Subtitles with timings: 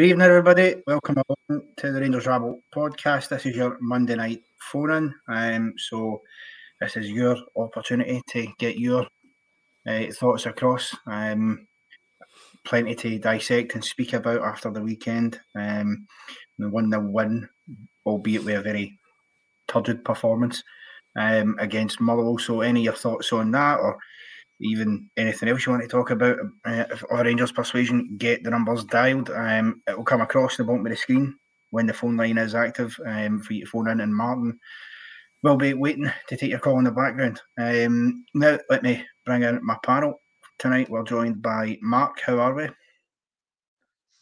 [0.00, 0.76] Good evening, everybody.
[0.86, 3.28] Welcome along to the Rangers Rabble podcast.
[3.28, 5.14] This is your Monday night phone in.
[5.28, 6.22] Um, so,
[6.80, 9.06] this is your opportunity to get your
[9.86, 10.96] uh, thoughts across.
[11.06, 11.66] Um,
[12.64, 15.38] plenty to dissect and speak about after the weekend.
[15.54, 16.06] Um,
[16.58, 17.46] the 1 0 win,
[18.06, 18.98] albeit with a very
[19.68, 20.62] turgid performance
[21.16, 22.38] um, against Motherwell.
[22.38, 23.98] So, any of your thoughts on that or
[24.60, 28.84] even anything else you want to talk about uh, or Rangers persuasion, get the numbers
[28.84, 29.30] dialed.
[29.30, 31.34] Um, it will come across the bottom of the screen
[31.70, 34.00] when the phone line is active um, for you to phone in.
[34.00, 34.58] And Martin
[35.42, 37.40] will be waiting to take your call in the background.
[37.58, 40.20] Um, now, let me bring in my panel.
[40.58, 42.20] Tonight, we're joined by Mark.
[42.20, 42.68] How are we?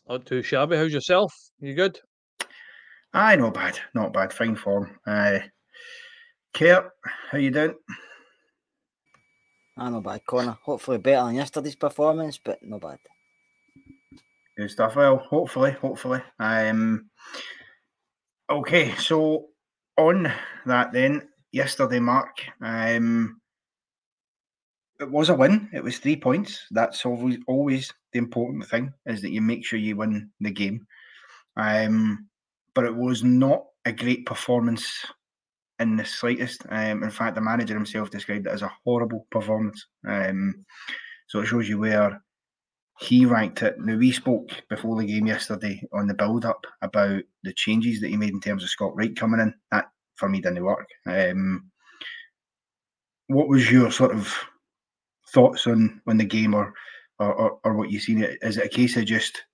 [0.09, 0.77] Not too shabby.
[0.77, 1.35] How's yourself?
[1.59, 1.99] You good?
[3.13, 3.79] Aye, not bad.
[3.95, 4.33] Not bad.
[4.33, 4.99] Fine form.
[5.07, 5.41] Uh,
[6.55, 6.91] Kurt,
[7.31, 7.75] how you doing?
[9.81, 10.59] Ah, no bad, Connor.
[10.63, 12.99] Hopefully better than yesterday's performance, but no bad.
[14.57, 14.97] Good stuff.
[14.97, 16.21] Well, hopefully, hopefully.
[16.41, 17.11] Um,
[18.51, 19.47] okay, so
[19.97, 20.33] on
[20.67, 23.41] that then, yesterday, Mark, um,
[24.99, 25.71] it was a win.
[25.73, 26.67] It was three points.
[26.73, 30.87] That's always always the important thing is that you make sure you win the game.
[31.57, 32.27] Um,
[32.75, 35.05] but it was not a great performance
[35.81, 36.65] in the slightest.
[36.71, 39.87] Um, in fact, the manager himself described it as a horrible performance.
[40.07, 40.65] Um,
[41.27, 42.23] so it shows you where
[42.99, 43.79] he ranked it.
[43.79, 48.09] Now, we spoke before the game yesterday on the build up about the changes that
[48.09, 49.55] he made in terms of Scott Wright coming in.
[49.71, 50.89] That, for me, didn't work.
[51.07, 51.71] Um,
[53.29, 54.35] what was your sort of
[55.33, 56.73] thoughts on, on the game or,
[57.21, 58.23] or, or, or what you've seen?
[58.43, 59.45] Is it a case of just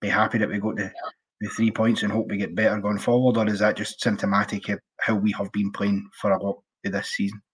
[0.00, 0.90] be happy that we got the,
[1.40, 4.68] the three points and hope we get better going forward, or is that just symptomatic
[4.68, 7.40] of how we have been playing for a lot of this season?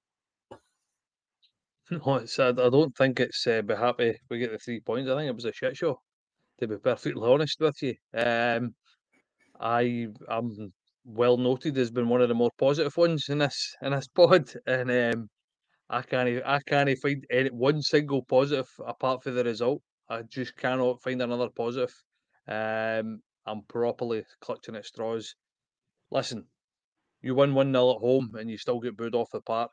[1.89, 5.09] No, it's, I, don't think it's uh, be happy we get the three points.
[5.09, 6.01] I think it was a shit show,
[6.59, 7.95] to be perfectly honest with you.
[8.13, 8.75] Um,
[9.61, 10.73] I am
[11.05, 14.51] well noted as been one of the more positive ones in this in this pod,
[14.67, 15.29] and um,
[15.89, 19.81] I can't I can't find any one single positive apart from the result.
[20.09, 21.95] I just cannot find another positive.
[22.49, 25.35] Um, I'm properly clutching at straws.
[26.11, 26.47] Listen,
[27.23, 29.73] you win 1 0 at home and you still get booed off the park.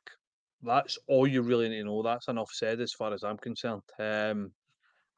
[0.61, 2.03] That's all you really need to know.
[2.03, 3.81] That's enough said as far as I'm concerned.
[4.00, 4.51] Um,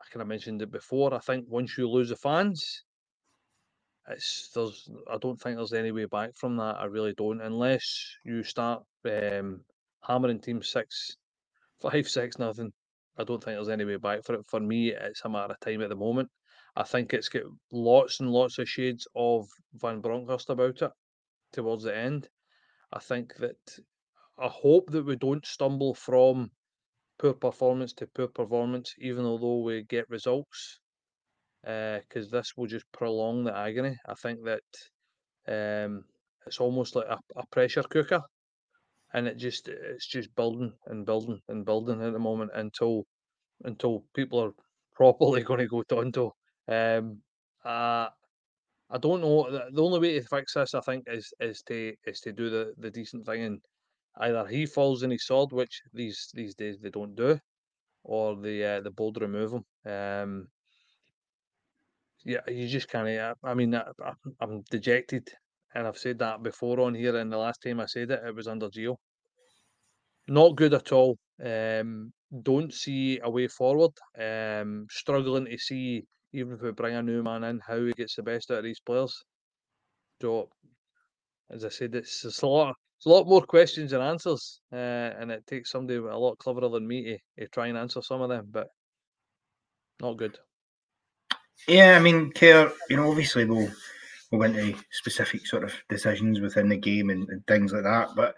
[0.01, 1.13] I kind of mentioned it before.
[1.13, 2.83] I think once you lose the fans,
[4.07, 6.77] it's there's I don't think there's any way back from that.
[6.79, 9.61] I really don't, unless you start um,
[10.03, 11.17] hammering team six,
[11.81, 12.71] five, six, nothing.
[13.17, 14.45] I don't think there's any way back for it.
[14.47, 16.29] For me, it's a matter of time at the moment.
[16.75, 20.91] I think it's got lots and lots of shades of Van Bronckhorst about it
[21.53, 22.29] towards the end.
[22.93, 23.79] I think that
[24.39, 26.51] I hope that we don't stumble from
[27.19, 30.79] poor performance to poor performance, even although we get results,
[31.63, 33.97] because uh, this will just prolong the agony.
[34.07, 34.63] I think that
[35.47, 36.05] um,
[36.45, 38.21] it's almost like a, a pressure cooker.
[39.13, 43.05] and it just it's just building and building and building at the moment until
[43.63, 44.53] until people are
[44.95, 46.33] properly going to go Tonto.
[46.67, 47.21] Um,
[47.63, 48.09] uh,
[48.89, 49.49] I don't know.
[49.71, 52.73] The only way to fix this, I think, is is to is to do the,
[52.77, 53.61] the decent thing and
[54.17, 57.39] either he falls in his sword, which these these days they don't do,
[58.03, 59.91] or the uh, the bold remove him.
[59.91, 60.47] Um,
[62.23, 63.37] yeah, you just can't.
[63.43, 63.83] I mean, I,
[64.41, 65.29] I'm dejected,
[65.73, 67.15] and I've said that before on here.
[67.15, 68.97] And the last time I said it, it was under Gio.
[70.27, 71.17] Not good at all.
[71.43, 72.11] Um,
[72.41, 73.91] don't see a way forward.
[74.19, 78.15] Um, struggling to see, even if we bring a new man in, how he gets
[78.15, 79.23] the best out of these players.
[80.21, 80.49] So,
[81.49, 82.75] as I said, it's, it's a lot.
[82.97, 84.75] It's a lot more questions than answers, uh,
[85.19, 88.21] and it takes somebody a lot cleverer than me to, to try and answer some
[88.21, 88.47] of them.
[88.49, 88.67] But
[90.01, 90.37] not good.
[91.67, 92.71] Yeah, I mean, care.
[92.89, 93.69] you know, obviously we'll
[94.31, 98.09] we'll go into specific sort of decisions within the game and, and, things like that,
[98.15, 98.35] but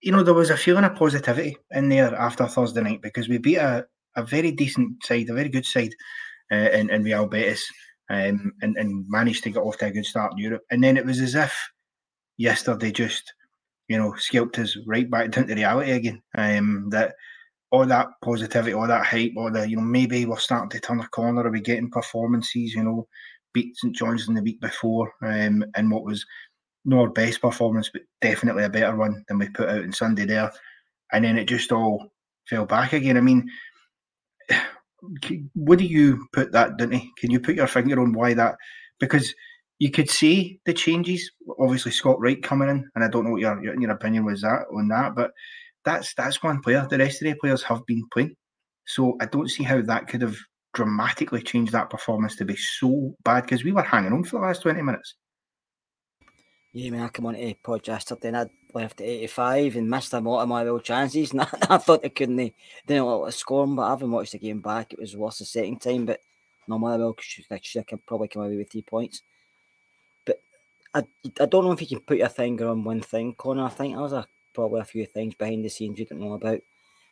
[0.00, 3.38] you know, there was a feeling of positivity in there after Thursday night because we
[3.38, 3.86] beat a,
[4.16, 5.94] a very decent side, a very good side
[6.52, 7.66] uh, in, Real Betis,
[8.10, 10.62] um, and, and managed to get off to a good start in Europe.
[10.70, 11.54] And then it was as if
[12.36, 13.32] yesterday just,
[13.88, 16.22] you know, scalped us right back down to reality again.
[16.36, 17.14] Um, that
[17.70, 21.00] all that positivity, all that hype, all the you know maybe we're starting to turn
[21.00, 21.42] a corner.
[21.46, 22.74] Are we getting performances?
[22.74, 23.08] You know,
[23.52, 26.24] beat St John's in the week before, um, and what was
[26.84, 30.24] not our best performance, but definitely a better one than we put out on Sunday
[30.24, 30.50] there.
[31.12, 32.10] And then it just all
[32.48, 33.16] fell back again.
[33.16, 33.48] I mean,
[35.54, 38.56] what do you put that, didn't Can you put your finger on why that?
[38.98, 39.32] Because
[39.78, 41.30] you could see the changes.
[41.60, 44.40] Obviously, Scott Wright coming in, and I don't know what your your, your opinion was
[44.42, 45.30] that on that, but
[45.84, 46.86] that's that's one player.
[46.88, 48.34] The rest of the players have been playing,
[48.86, 50.36] so I don't see how that could have
[50.74, 54.46] dramatically changed that performance to be so bad because we were hanging on for the
[54.46, 55.14] last twenty minutes.
[56.72, 59.90] Yeah, I mean, I come on to pod yesterday and I'd left at 85 and
[59.90, 61.30] missed a lot of my real chances.
[61.32, 62.50] And I, I thought I couldn't eh,
[62.86, 64.92] didn't to score but I haven't watched the game back.
[64.92, 66.22] It was worse the second time, but
[66.66, 67.16] no matter well,
[67.50, 69.22] I should have probably come away with three points.
[70.26, 70.40] But
[70.94, 71.04] I,
[71.40, 73.64] I don't know if you can put your finger on one thing, Connor.
[73.64, 76.60] I think there's a probably a few things behind the scenes you don't know about.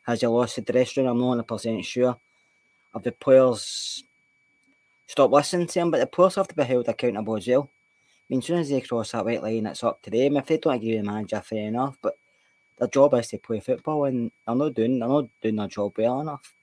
[0.06, 1.22] Has you lost the dressing room?
[1.22, 2.16] I'm not 100% sure.
[2.92, 4.04] Have the players
[5.06, 5.90] stopped listening to him?
[5.90, 7.70] But the players have to be held accountable as well.
[8.28, 10.36] Mean, as soon as they cross that white line, it's up to them.
[10.36, 11.96] If they don't agree with the manager, fair enough.
[12.02, 12.18] But
[12.78, 15.92] their job is to play football, and they're not doing they're not doing their job
[15.96, 16.54] well enough.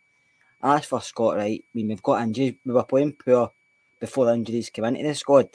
[0.61, 2.55] As for Scott Wright, I mean, we've got injuries.
[2.65, 3.51] We were playing poor
[3.99, 5.49] before injuries came into the squad,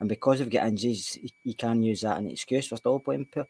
[0.00, 3.26] and because we've got injuries, you can use that as an excuse for still playing
[3.26, 3.46] poor.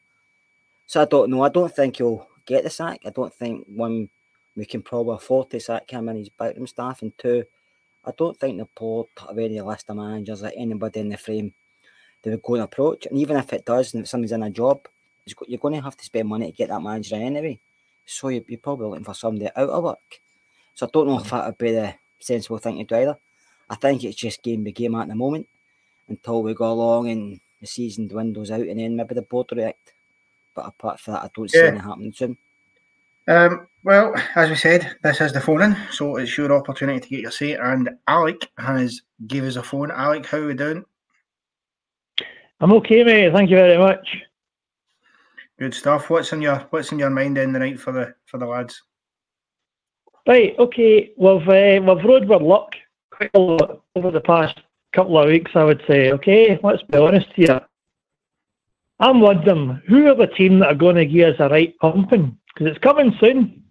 [0.87, 1.43] So I don't know.
[1.43, 3.01] I don't think he'll get the sack.
[3.05, 4.09] I don't think one
[4.57, 7.03] we can probably afford to sack him and his backroom staff.
[7.03, 7.45] And two,
[8.05, 11.53] I don't think the board have any list of managers like anybody in the frame
[12.29, 13.07] they would go and approach.
[13.07, 14.87] And even if it does, and if somebody's in a job,
[15.47, 17.59] you're going to have to spend money to get that manager in anyway.
[18.07, 20.21] So you're probably looking for somebody out of work.
[20.75, 23.19] So I don't know if that would be the sensible thing to do either.
[23.69, 25.47] I think it's just game by game at the moment
[26.09, 29.93] until we go along and the season dwindles out and then maybe the board react.
[30.55, 31.65] But apart from that, I don't see yeah.
[31.65, 32.39] anything happening soon.
[33.27, 37.09] Um, well, as we said, this is the phone in, so it's your opportunity to
[37.09, 37.53] get your say.
[37.55, 39.91] And Alec has gave us a phone.
[39.91, 40.85] Alec, how are we doing?
[42.61, 43.33] I'm okay, mate.
[43.33, 44.17] Thank you very much.
[45.59, 46.11] Good stuff.
[46.11, 48.83] What's in your What's in your mind in the night for the for the lads?
[50.27, 50.57] Right.
[50.59, 51.13] Okay.
[51.17, 52.75] We've uh, we've rode with luck
[53.11, 54.59] quite a lot over the past
[54.93, 55.53] couple of weeks.
[55.55, 56.13] I would say.
[56.13, 56.59] Okay.
[56.63, 57.61] Let's be honest here.
[59.01, 62.37] I'm wondering who are the team that are going to give us a right pumping
[62.49, 63.63] because it's coming soon.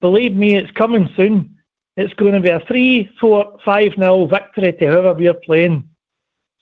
[0.00, 1.56] Believe me, it's coming soon.
[1.96, 5.88] It's going to be a 3 4 5 0 victory to whoever we're playing.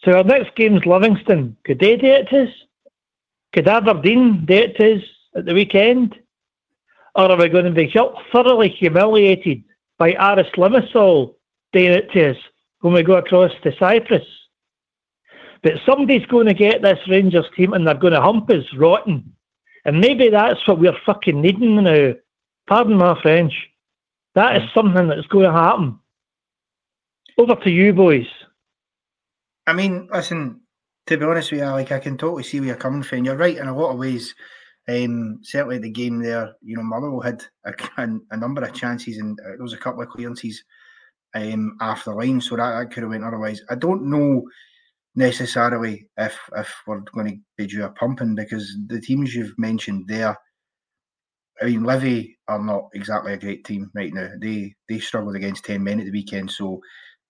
[0.04, 1.56] So our next game's Livingston.
[1.64, 2.54] Could they do it to us?
[3.52, 5.02] Could Aberdeen do it to us
[5.34, 6.14] at the weekend?
[7.14, 7.92] Or are we going to be
[8.32, 9.64] thoroughly humiliated
[9.98, 11.34] by Aris Limassol
[11.72, 12.36] doing it to us
[12.80, 14.26] when we go across to Cyprus?
[15.62, 19.32] But somebody's going to get this Rangers team and they're going to hump us rotten.
[19.86, 22.12] And maybe that's what we're fucking needing now.
[22.68, 23.54] Pardon my French.
[24.34, 24.74] That is mm.
[24.74, 25.98] something that's going to happen.
[27.38, 28.26] Over to you, boys.
[29.66, 30.60] I mean, listen,
[31.06, 33.24] to be honest with you, like I can totally see where you're coming from.
[33.24, 34.34] You're right in a lot of ways.
[34.88, 37.74] Um, certainly the game there, you know, Motherwell had a,
[38.30, 40.62] a, number of chances and uh, there was a couple of clearances
[41.34, 43.60] um, after the line, so that, that could have went otherwise.
[43.68, 44.44] I don't know
[45.16, 50.06] necessarily if if we're going to be due a pumping because the teams you've mentioned
[50.06, 50.36] there,
[51.60, 54.28] I mean, Livy are not exactly a great team right now.
[54.40, 56.80] They they struggled against ten men at the weekend, so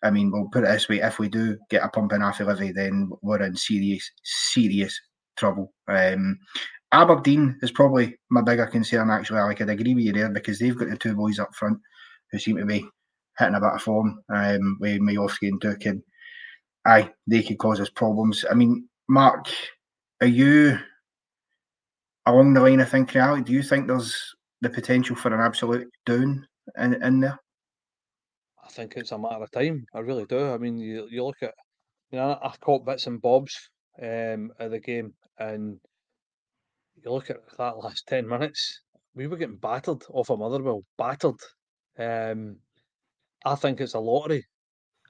[0.06, 2.72] I mean, we'll put it this way: if we do get a pumping after Livy,
[2.72, 4.98] then we're in serious serious
[5.36, 5.72] trouble.
[5.88, 6.38] Um,
[6.92, 9.40] Aberdeen is probably my bigger concern, actually.
[9.40, 11.78] Like, I'd agree with you there because they've got the two boys up front
[12.30, 12.86] who seem to be
[13.38, 15.84] hitting a bit of form um, with Miovski and Duk.
[15.84, 16.02] And
[16.86, 18.44] aye, they could cause us problems.
[18.50, 19.48] I mean, Mark,
[20.20, 20.78] are you
[22.24, 25.88] along the line of thinking, Ali, do you think there's the potential for an absolute
[26.06, 26.46] down
[26.78, 27.38] in, in there?
[28.66, 29.86] I think it's a matter of time.
[29.94, 30.52] I really do.
[30.52, 31.54] I mean, you, you look at,
[32.10, 33.56] you know, I caught bits and bobs
[34.02, 35.78] um, of the game, and
[36.96, 38.80] you look at that last 10 minutes,
[39.14, 41.38] we were getting battered off a Motherwell, battered.
[41.96, 42.56] Um,
[43.44, 44.44] I think it's a lottery.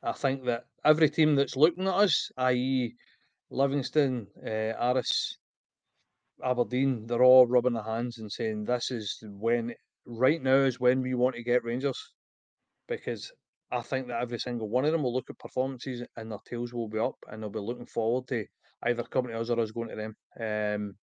[0.03, 2.95] I think that every team that's looking at us, i.e.,
[3.51, 5.39] Livingston, uh, Aris,
[6.45, 9.73] Aberdeen, they're all rubbing their hands and saying this is when,
[10.05, 12.13] right now is when we want to get Rangers.
[12.87, 13.33] Because
[13.73, 16.73] I think that every single one of them will look at performances and their tails
[16.73, 18.45] will be up and they'll be looking forward to
[18.85, 20.17] either coming to us or us going to them.
[20.41, 20.95] Um,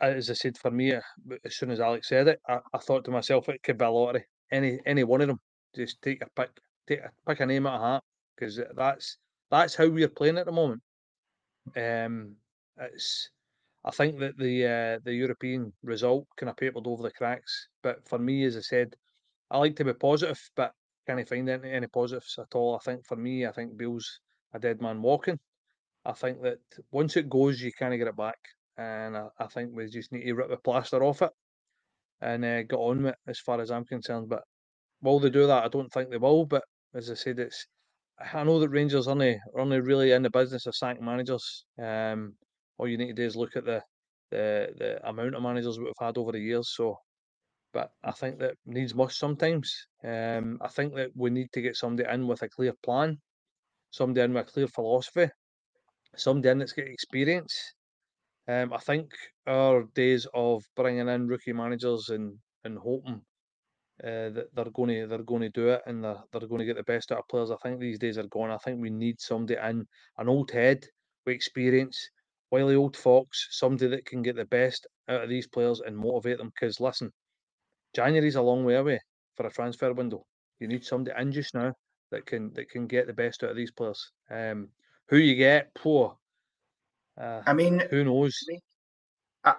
[0.00, 1.00] as I said, for me, uh,
[1.44, 3.90] as soon as Alex said it, I, I thought to myself it could be a
[3.90, 4.24] lottery.
[4.50, 5.38] Any any one of them,
[5.76, 6.50] just take a pick,
[6.88, 8.02] take a, pick a name out of hat
[8.34, 9.18] because that's
[9.50, 10.82] that's how we're playing at the moment.
[11.76, 12.34] Um,
[12.80, 13.30] it's
[13.84, 17.68] I think that the uh, the European result kind of papered over the cracks.
[17.82, 18.96] But for me, as I said,
[19.50, 20.72] I like to be positive, but
[21.06, 22.76] can't find any, any positives at all.
[22.76, 24.20] I think for me, I think Bill's
[24.54, 25.38] a dead man walking.
[26.04, 26.58] I think that
[26.90, 28.38] once it goes, you can't get it back
[28.80, 31.30] and I, I, think we just need to rip the plaster off it
[32.22, 34.28] and uh, get on with it as far as I'm concerned.
[34.28, 34.42] But
[35.02, 35.64] will they do that?
[35.64, 36.46] I don't think they will.
[36.46, 36.64] But
[36.94, 37.66] as I said, it's
[38.34, 41.64] I know that Rangers only are only really in the business of sacking managers.
[41.78, 42.34] Um,
[42.78, 43.82] all you need to do is look at the
[44.30, 46.72] the the amount of managers we've had over the years.
[46.74, 46.96] So,
[47.72, 49.86] but I think that needs must sometimes.
[50.04, 53.18] Um, I think that we need to get somebody in with a clear plan,
[53.90, 55.28] somebody in with a clear philosophy,
[56.16, 57.74] somebody in that's got experience,
[58.50, 59.12] um, I think
[59.46, 63.20] our days of bringing in rookie managers and and hoping
[64.02, 66.64] uh, that they're going to they're going to do it and they're, they're going to
[66.64, 67.50] get the best out of players.
[67.52, 68.50] I think these days are gone.
[68.50, 69.86] I think we need somebody in
[70.18, 70.84] an old head
[71.26, 72.10] with experience,
[72.50, 76.38] wily old fox, somebody that can get the best out of these players and motivate
[76.38, 76.50] them.
[76.52, 77.12] Because listen,
[77.94, 79.00] January's a long way away
[79.36, 80.24] for a transfer window.
[80.58, 81.74] You need somebody in just now
[82.10, 84.12] that can that can get the best out of these players.
[84.30, 84.68] Um,
[85.08, 86.16] who you get, poor
[87.20, 88.36] uh, I mean, who knows?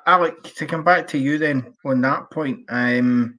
[0.06, 3.38] Alec, to come back to you then on that point, um,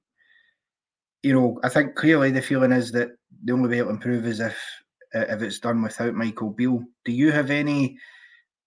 [1.21, 3.09] you know, I think clearly the feeling is that
[3.43, 4.57] the only way it'll improve is if
[5.15, 6.83] uh, if it's done without Michael Beale.
[7.05, 7.97] Do you have any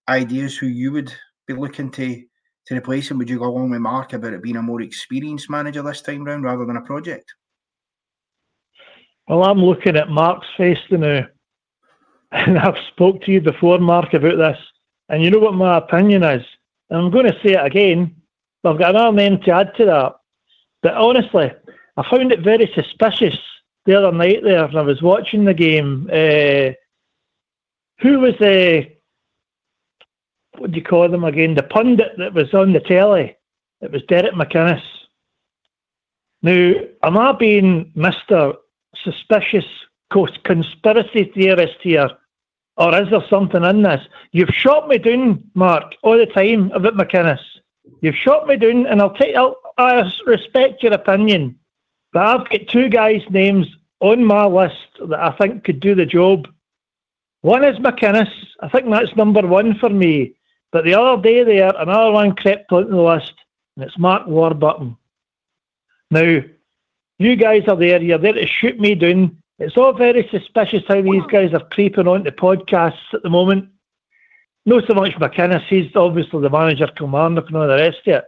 [0.09, 1.13] ideas who you would
[1.47, 2.23] be looking to
[2.67, 3.19] to replace him?
[3.19, 6.25] Would you go along with Mark about it being a more experienced manager this time
[6.25, 7.33] round rather than a project?
[9.29, 11.27] Well, I'm looking at Mark's face now,
[12.33, 14.59] and I've spoke to you before, Mark, about this.
[15.09, 16.45] And you know what my opinion is?
[16.91, 18.15] And I'm going to say it again,
[18.63, 20.15] but I've got another name to add to that.
[20.83, 21.53] But honestly,
[21.97, 23.39] I found it very suspicious
[23.87, 26.09] the other night there when I was watching the game.
[26.13, 26.75] Uh,
[28.01, 28.96] who was the,
[30.59, 31.55] what do you call them again?
[31.55, 33.37] The pundit that was on the telly.
[33.81, 34.83] It was Derek McInnes.
[36.43, 36.73] Now,
[37.03, 38.55] am I being Mr.
[39.03, 39.65] Suspicious
[40.45, 42.11] conspiracy theorist here?
[42.77, 44.03] Or is there something in this?
[44.33, 47.41] You've shot me down, Mark, all the time about McInnes.
[48.01, 49.35] You've shot me down, and I'll take.
[49.35, 51.59] I'll, I respect your opinion,
[52.13, 53.67] but I've got two guys' names
[54.01, 54.75] on my list
[55.09, 56.49] that I think could do the job.
[57.41, 58.31] One is McInnes.
[58.61, 60.35] I think that's number one for me.
[60.73, 63.35] But the other day there, another one crept onto the list,
[63.77, 64.97] and it's Mark Warburton.
[66.11, 66.41] Now,
[67.19, 68.03] you guys are there.
[68.03, 69.43] You're there to shoot me down.
[69.59, 73.71] It's all very suspicious how these guys are creeping onto podcasts at the moment.
[74.67, 78.25] Not so much McInnes, he's obviously the manager, commander, and all the rest of it.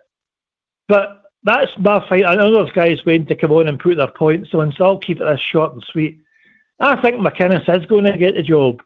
[0.86, 2.24] But that's my fight.
[2.24, 4.98] I know those guys waiting to come on and put their points on, so I'll
[4.98, 6.20] keep it as short and sweet.
[6.80, 8.82] I think McInnes is going to get the job.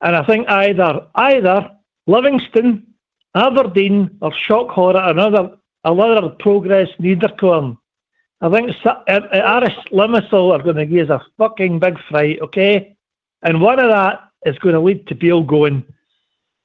[0.00, 1.70] And I think either either
[2.06, 2.93] Livingston,
[3.34, 7.76] Aberdeen, or Shock Horror, another another Progrès Niederkorn
[8.44, 12.94] I think Aris Limassol are going to give us a fucking big fright, okay?
[13.42, 15.82] And one of that is going to lead to Beale going.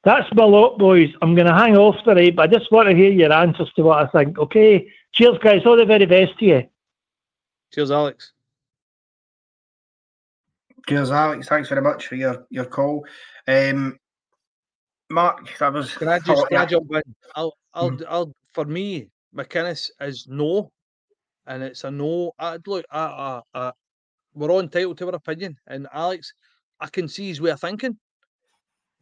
[0.03, 1.09] That's my lot, boys.
[1.21, 3.83] I'm going to hang off tonight, but I just want to hear your answers to
[3.83, 4.91] what I think, okay?
[5.13, 5.65] Cheers, guys.
[5.65, 6.69] All the very best to you.
[7.73, 8.33] Cheers, Alex.
[10.89, 11.47] Cheers, Alex.
[11.47, 13.05] Thanks very much for your, your call.
[13.47, 13.97] Um,
[15.11, 15.95] Mark, that was.
[15.95, 17.01] Can I just can I jump in?
[17.35, 18.03] I'll, I'll, mm.
[18.07, 20.71] I'll, for me, McInnes is no
[21.49, 22.31] and it's a no.
[22.39, 23.71] I, look, I, I, I,
[24.33, 26.31] we're all entitled to our opinion, and Alex,
[26.79, 27.97] I can see his way of thinking.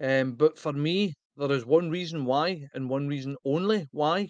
[0.01, 4.29] Um, but for me, there is one reason why, and one reason only why,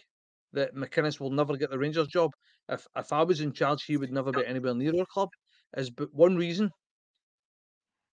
[0.54, 2.32] that McInnes will never get the Rangers job.
[2.68, 5.30] If if I was in charge, he would never be anywhere near our club.
[5.78, 6.72] Is but one reason.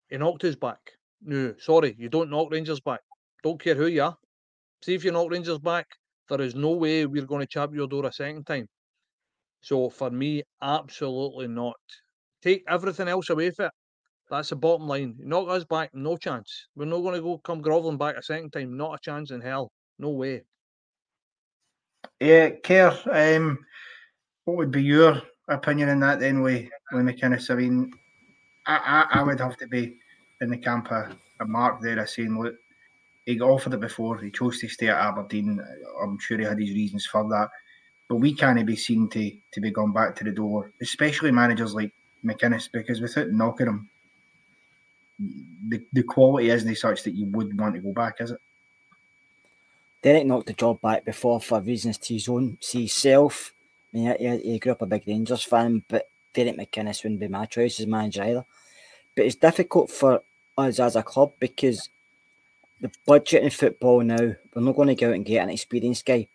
[0.09, 0.79] He knocked his back.
[1.21, 3.01] No, sorry, you don't knock Rangers back.
[3.43, 4.17] Don't care who you are.
[4.83, 5.87] See if you knock Rangers back,
[6.29, 8.67] there is no way we're going to chap your door a second time.
[9.61, 11.79] So for me, absolutely not.
[12.41, 13.71] Take everything else away from it.
[14.29, 15.15] That's the bottom line.
[15.19, 16.67] Knock us back, no chance.
[16.75, 18.77] We're not going to go come grovelling back a second time.
[18.77, 19.71] Not a chance in hell.
[19.99, 20.43] No way.
[22.19, 23.59] Yeah, Kerr, um,
[24.45, 27.51] what would be your opinion on that then with, with McInnes?
[27.51, 27.91] I mean,
[28.65, 29.97] I, I, I would have to be
[30.39, 32.55] in the camp of, of Mark there, saying, look,
[33.25, 34.17] he got offered it before.
[34.17, 35.59] He chose to stay at Aberdeen.
[36.01, 37.49] I'm sure he had his reasons for that.
[38.09, 41.73] But we can't be seen to to be gone back to the door, especially managers
[41.73, 41.91] like
[42.25, 43.89] McInnes, because without knocking him,
[45.69, 48.39] the, the quality isn't such that you would want to go back, is it?
[50.01, 53.53] Derek knocked the job back before for reasons to his own see self.
[53.93, 57.27] I mean, he, he grew up a big Rangers fan, but Derek McInnes wouldn't be
[57.27, 58.45] my choice as manager either.
[59.15, 60.23] But it's difficult for
[60.57, 61.89] us as a club because
[62.81, 66.05] the budget in football now, we're not going to go out and get an experienced
[66.05, 66.27] guy.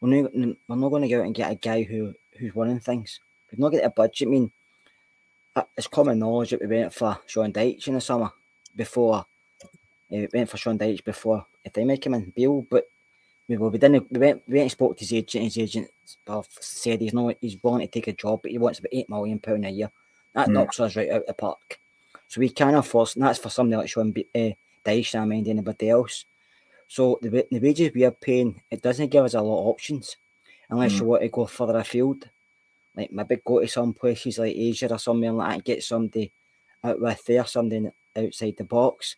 [0.00, 2.80] We're not, we're not going to go out and get a guy who who's winning
[2.80, 3.20] things.
[3.50, 4.28] We've not got a budget.
[4.28, 4.52] I mean,
[5.56, 8.30] uh, it's common knowledge that we went for Sean Dyche in the summer
[8.76, 9.24] before.
[9.64, 9.66] Uh,
[10.10, 12.86] we went for Sean Dyche before if they make him in, Bill, but
[13.48, 14.10] we, well, we didn't.
[14.12, 15.44] We went, we went and spoke to his agent.
[15.44, 15.88] His agent
[16.60, 17.36] said he's not.
[17.40, 19.90] He's willing to take a job, but he wants about eight million pound a year.
[20.34, 20.52] That mm.
[20.52, 21.78] knocks us right out of the park.
[22.28, 23.10] So we can't afford.
[23.14, 24.50] And that's for somebody like Sean uh,
[24.86, 26.24] Dyche, I mind anybody else.
[26.88, 30.16] So the, the wages we are paying, it doesn't give us a lot of options
[30.70, 31.00] unless mm.
[31.00, 32.28] you want to go further afield.
[32.94, 36.32] Like maybe go to some places like Asia or somewhere like that and get somebody
[36.82, 39.16] out with there, something outside the box.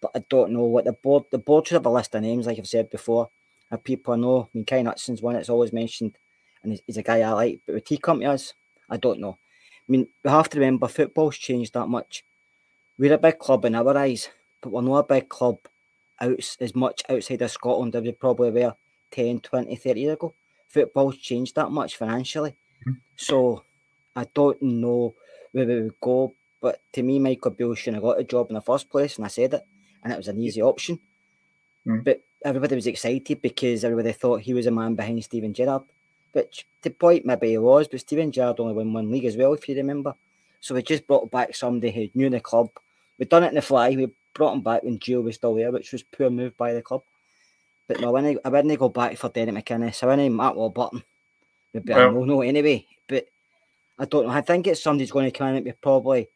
[0.00, 2.46] But I don't know what the board the board should have a list of names,
[2.46, 3.30] like I've said before,
[3.70, 4.42] of people I know.
[4.42, 6.18] I mean Kai Hudson's one that's always mentioned
[6.62, 8.54] and he's, he's a guy I like, but with T companies,
[8.90, 9.38] I don't know.
[9.88, 12.24] I mean, we have to remember football's changed that much.
[12.98, 14.30] We're a big club in our eyes,
[14.64, 15.58] but we're not a big club
[16.20, 18.74] out as much outside of Scotland as we probably were
[19.10, 20.34] 10, 20, 30 years ago.
[20.68, 22.50] Football's changed that much financially.
[22.50, 22.92] Mm-hmm.
[23.16, 23.62] So
[24.16, 25.14] I don't know
[25.52, 26.32] where we would go.
[26.60, 29.24] But to me, Michael Beale shouldn't have got a job in the first place, and
[29.24, 29.62] I said it,
[30.02, 30.98] and it was an easy option.
[31.86, 32.04] Mm.
[32.04, 35.82] But everybody was excited because everybody thought he was a man behind Steven Gerrard.
[36.32, 39.52] Which the point maybe he was, but Steven Gerrard only won one league as well,
[39.52, 40.14] if you remember.
[40.60, 42.70] So we just brought back somebody who knew the club.
[43.18, 43.90] We'd done it in the fly.
[43.90, 46.82] We brought him back when Gio was still there, which was poor move by the
[46.82, 47.02] club.
[47.86, 50.02] But no, I wouldn't, I wouldn't go back for Derek McInnes.
[50.02, 51.02] I wouldn't Matt Warburton.
[51.74, 52.86] Would be well, a no no anyway.
[53.08, 53.26] But
[53.98, 54.32] I don't know.
[54.32, 55.64] I think it's somebody's going to come in.
[55.64, 56.28] We probably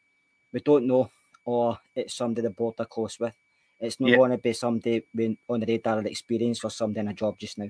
[0.52, 1.10] we don't know,
[1.44, 3.34] or it's somebody the board are close with.
[3.80, 4.16] It's not yeah.
[4.16, 5.04] going to be somebody
[5.48, 7.68] on the radar of experience for somebody in a job just now.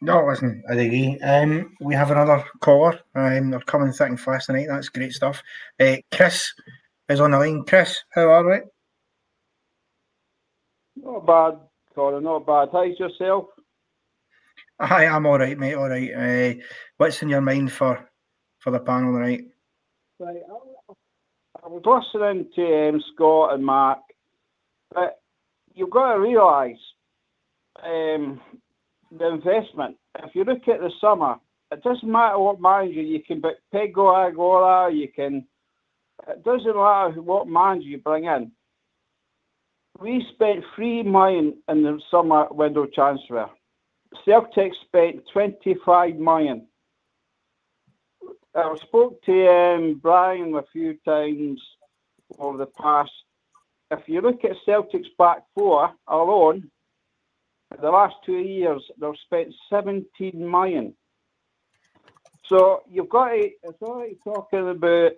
[0.00, 1.18] No, listen, I agree.
[1.20, 3.00] Um, we have another caller.
[3.14, 4.66] Um, they're coming thick and fast tonight.
[4.68, 5.42] That's great stuff.
[5.80, 6.52] Uh, Chris
[7.08, 7.64] is on the line.
[7.64, 8.58] Chris, how are we?
[11.04, 11.58] Not bad,
[11.94, 12.24] Colin.
[12.24, 12.68] Not bad.
[12.72, 13.46] How's yourself?
[14.80, 15.74] Hi, I'm all right, mate.
[15.74, 16.10] All right.
[16.12, 16.62] Uh,
[16.96, 18.08] what's in your mind for
[18.58, 19.44] for the panel tonight?
[20.18, 20.38] Right.
[20.50, 20.94] I,
[21.62, 23.98] I was listening to um, Scott and Mark,
[24.94, 25.20] but
[25.74, 26.78] you've got to realise
[27.84, 28.40] um,
[29.16, 29.96] the investment.
[30.22, 31.36] If you look at the summer,
[31.70, 33.56] it doesn't matter what manager you can pick.
[33.72, 35.46] Pedro Aguilar, you can.
[36.28, 38.52] It doesn't matter what manager you bring in.
[40.00, 43.48] We spent three million in the summer window transfer.
[44.24, 46.66] Celtic spent 25 million.
[48.54, 51.60] I spoke to um, Brian a few times
[52.38, 53.10] over the past.
[53.90, 56.70] If you look at Celtic's back four alone,
[57.80, 60.04] the last two years they've spent 17
[60.34, 60.94] million.
[62.46, 65.12] So you've got to, it's already talking about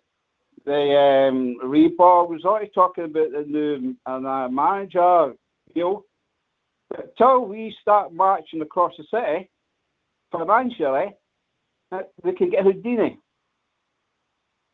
[0.67, 5.33] the um, Reebok, was already talking about the new uh, manager,
[5.75, 6.05] you know.
[6.97, 9.51] Until we start marching across the city
[10.31, 11.15] financially,
[11.91, 13.19] we they can get Houdini.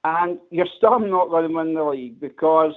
[0.04, 2.74] And you're still not going to win the league because,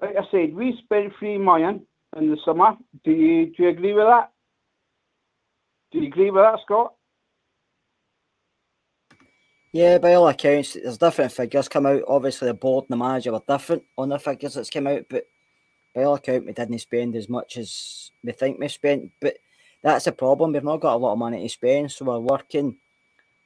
[0.00, 2.76] like I said, we spent three million in the summer.
[3.04, 4.32] Do you do you agree with that?
[5.92, 6.94] Do you agree with that, Scott?
[9.74, 12.04] Yeah, by all accounts, there's different figures come out.
[12.06, 15.26] Obviously, the board and the manager were different on the figures that's come out, but
[15.92, 19.10] by all accounts, we didn't spend as much as we think we spent.
[19.20, 19.38] But
[19.82, 20.52] that's a problem.
[20.52, 22.76] We've not got a lot of money to spend, so we're working.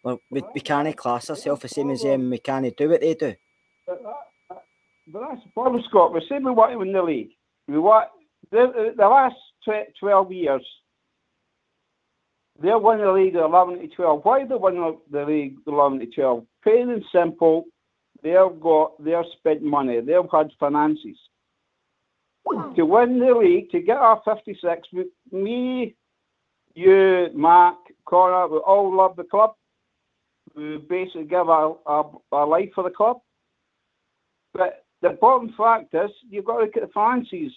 [0.03, 2.29] We're, we we can't class ourselves the same as them.
[2.29, 3.35] We can't do what they do.
[3.87, 4.63] But, that,
[5.07, 6.13] but that's the problem, Scott.
[6.13, 7.31] We say we want to win the league.
[7.69, 8.09] We want
[8.51, 9.37] the, the last
[9.67, 10.67] tw- 12 years,
[12.61, 14.25] they're winning the league 11 to 12.
[14.25, 16.47] Why they win the league 11 to 12?
[16.63, 17.65] Plain and simple,
[18.23, 21.17] they've got, they've spent money, they've had finances.
[22.77, 24.89] To win the league, to get our 56,
[25.31, 25.95] me,
[26.75, 29.53] you, Mark, Connor, we all love the club.
[30.57, 33.19] We basically give our, our, our life for the club.
[34.55, 37.53] But the bottom fact is, you've got to look at the finances.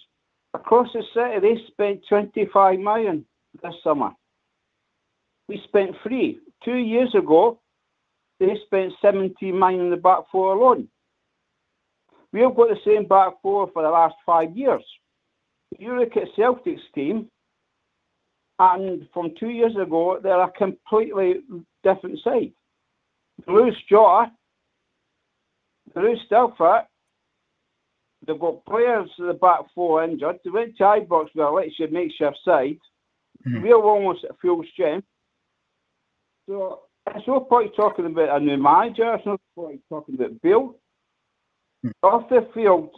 [0.54, 3.24] Across the city, they spent 25 million
[3.62, 4.10] this summer.
[5.48, 6.40] We spent three.
[6.64, 7.60] Two years ago,
[8.38, 10.88] they spent 17 million in the back four alone.
[12.32, 14.82] We've got the same back four for the last five years.
[15.78, 17.28] You look at Celtic's team,
[18.58, 21.42] and from two years ago, they're a completely
[21.82, 22.52] different side.
[23.46, 24.30] They lose Jota,
[25.94, 26.20] they lose.
[26.30, 30.38] They've got players at the back four injured.
[30.44, 32.78] They went to Ibrox with a makeshift side.
[33.44, 33.62] Mhm.
[33.62, 35.08] We're almost at full strength.
[36.52, 36.80] So
[37.14, 39.14] it's no point talking about a new manager.
[39.14, 40.76] It's no point talking about Bill.
[42.02, 42.90] Off the field,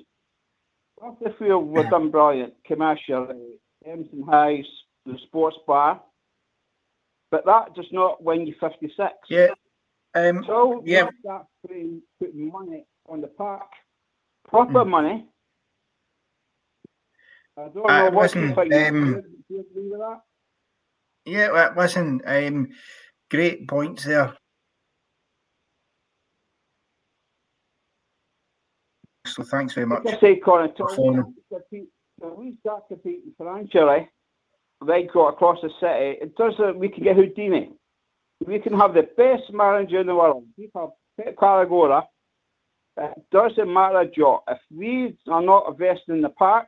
[1.00, 2.54] off the field, we've done brilliant.
[2.66, 3.28] Commercial,
[3.86, 4.66] Edmiston House,
[5.06, 6.02] the sports bar.
[7.30, 9.12] But that does not win you 56.
[9.30, 9.48] Yeah.
[10.16, 11.04] Um, So yeah.
[11.04, 12.02] you start putting,
[12.34, 13.68] money on the park,
[14.48, 14.90] proper Hmm.
[14.90, 15.28] money.
[17.56, 18.74] I don't know Uh, what you listen, think.
[18.74, 20.22] um, you agree with that?
[21.24, 22.68] Yeah, well, listen, um,
[23.30, 24.34] great points there.
[29.26, 30.04] So thanks very much.
[30.04, 30.84] Like I say, we, start to
[31.50, 31.88] compete,
[32.20, 34.08] till we start competing financially,
[34.86, 37.72] they go across the city, it doesn't, we can get Houdini.
[38.44, 40.44] We can have the best manager in the world.
[40.58, 42.06] We have Pep Guardiola.
[42.96, 44.44] It doesn't matter a jot.
[44.48, 46.66] If we are not investing in the park,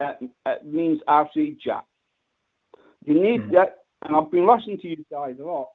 [0.00, 1.84] it, it means absolutely jack.
[3.04, 3.54] You need mm-hmm.
[3.54, 5.68] that, and I've been listening to you guys a lot,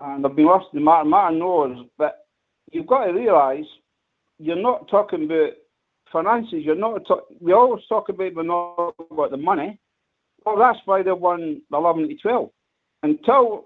[0.00, 1.10] and I've been listening to Martin.
[1.10, 2.26] Martin knows, but
[2.72, 3.66] you've got to realise
[4.38, 5.50] you're not talking about
[6.12, 6.62] finances.
[6.62, 7.06] You're not.
[7.06, 9.78] Talk, we always talk about we're not about the money.
[10.44, 12.50] Well, that's why they won the 11 to 12.
[13.02, 13.64] Until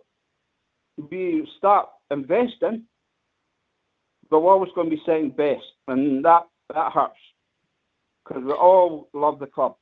[1.11, 2.85] we start investing,
[4.31, 6.43] we're always going to be second best, and that
[6.75, 7.15] that hurts
[8.25, 9.77] because we all love the club.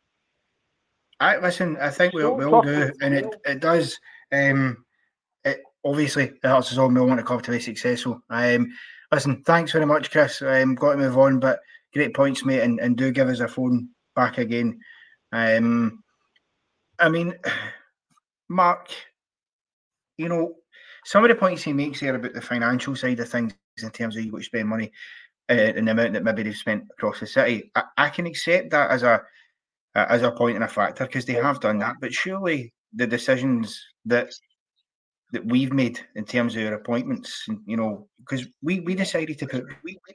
[1.20, 1.76] I listen.
[1.76, 3.98] I think we we all do, and it, it does.
[4.32, 4.84] Um,
[5.44, 6.88] it obviously it helps us all.
[6.88, 8.22] We all want the club to be successful.
[8.30, 8.72] Um,
[9.12, 10.40] listen, thanks very much, Chris.
[10.40, 11.60] Um, got to move on, but
[11.92, 14.80] great points, mate, and, and do give us a phone back again.
[15.32, 16.02] Um,
[16.98, 17.34] I mean,
[18.48, 18.88] Mark,
[20.16, 20.54] you know,
[21.04, 24.16] some of the points he makes here about the financial side of things in terms
[24.16, 24.90] of you got to spend money
[25.50, 27.70] uh, and the amount that maybe they've spent across the city.
[27.74, 29.22] I, I can accept that as a
[29.94, 31.96] uh, as a point and a factor because they have done that.
[32.00, 34.32] But surely the decisions that
[35.32, 39.46] that we've made in terms of our appointments, you know, because we we decided to
[39.46, 40.14] put we, we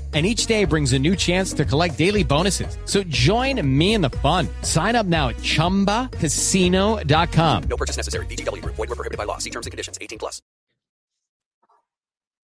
[0.13, 2.77] And each day brings a new chance to collect daily bonuses.
[2.83, 4.49] So join me in the fun.
[4.61, 7.63] Sign up now at chumbacasino.com.
[7.69, 8.25] No purchase necessary.
[8.25, 8.75] VGW Group.
[8.75, 9.37] Void were prohibited by law.
[9.37, 9.97] See terms and conditions.
[10.01, 10.41] 18 plus.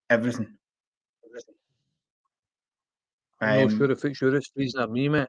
[0.09, 0.47] everything.
[3.41, 5.27] I'm Um, not sure if it's your reason or me, mate.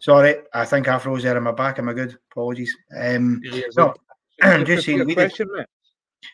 [0.00, 1.78] Sorry, I think I froze there in my back.
[1.78, 2.18] Am I good?
[2.32, 2.76] Apologies.
[2.94, 3.94] Um, Yeah, no,
[4.64, 4.98] just saying.
[4.98, 5.32] Your did,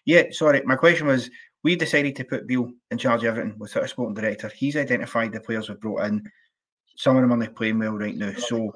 [0.07, 0.63] yeah, sorry.
[0.65, 1.31] My question was:
[1.65, 4.49] We decided to put Beale in charge of everything without a sporting director.
[4.55, 6.23] He's identified the players we've brought in.
[6.97, 8.33] Some of them are playing well right now.
[8.35, 8.71] So,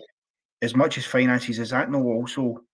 [0.63, 2.65] as much as finances, is that no also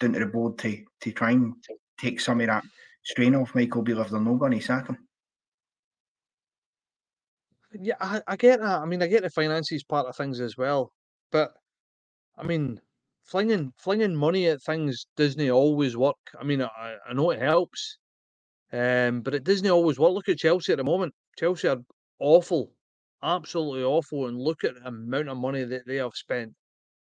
[0.00, 1.54] down to the board to to try and
[1.98, 2.64] take some of that
[3.04, 4.98] strain off Michael Beale if they're not going to sack him?
[7.72, 8.80] Yeah, I, I get that.
[8.80, 10.92] I mean, I get the finances part of things as well,
[11.30, 11.54] but
[12.36, 12.80] I mean,
[13.24, 16.16] flinging flinging money at things doesn't always work.
[16.40, 17.98] I mean, I, I know it helps,
[18.74, 20.12] um, but it doesn't always work.
[20.14, 21.14] Look at Chelsea at the moment.
[21.38, 21.78] Chelsea are
[22.20, 22.72] awful,
[23.22, 26.52] absolutely awful, and look at the amount of money that they have spent.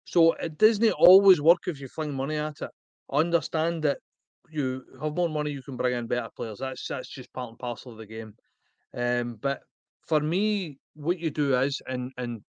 [0.06, 2.70] So it doesn't always work if you fling money at it.
[3.12, 3.98] Understand that
[4.50, 6.58] you have more money, you can bring in better players.
[6.60, 8.34] That's that's just part and parcel of the game.
[8.96, 9.60] Um, but
[10.08, 12.42] for me, what you do is, and and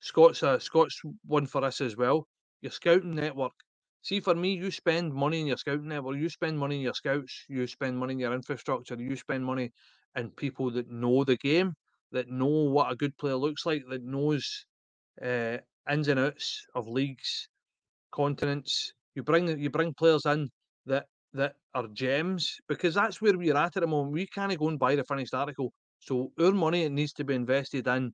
[0.00, 2.26] Scott's a Scott's one for us as well.
[2.62, 3.52] Your scouting network.
[4.02, 6.16] See, for me, you spend money in your scouting network.
[6.16, 7.44] You spend money in your scouts.
[7.48, 8.96] You spend money in your infrastructure.
[8.98, 9.72] You spend money
[10.16, 11.74] in people that know the game,
[12.12, 14.66] that know what a good player looks like, that knows
[15.22, 15.58] uh,
[15.90, 17.48] ins and outs of leagues,
[18.12, 18.92] continents.
[19.14, 20.50] You bring you bring players in
[20.86, 24.12] that that are gems because that's where we're at at the moment.
[24.14, 25.72] We can't go and buy the finished article.
[26.00, 28.12] So our money needs to be invested in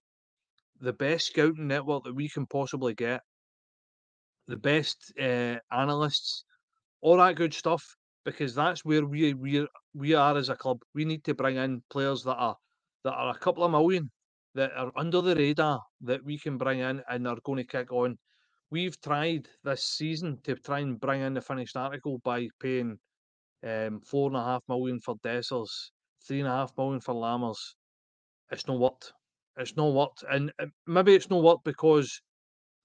[0.80, 3.22] the best scouting network that we can possibly get,
[4.48, 6.44] the best uh, analysts,
[7.00, 7.84] all that good stuff,
[8.24, 10.78] because that's where we we we are as a club.
[10.94, 12.56] We need to bring in players that are
[13.04, 14.10] that are a couple of million,
[14.54, 17.92] that are under the radar, that we can bring in and are going to kick
[17.92, 18.16] on.
[18.70, 22.98] We've tried this season to try and bring in the finished article by paying
[23.62, 25.70] um, four and a half million for Dessers,
[26.26, 27.58] three and a half million for Lammers.
[28.50, 29.12] It's no worth.
[29.56, 30.50] It's no worth, and
[30.86, 32.20] maybe it's no worth because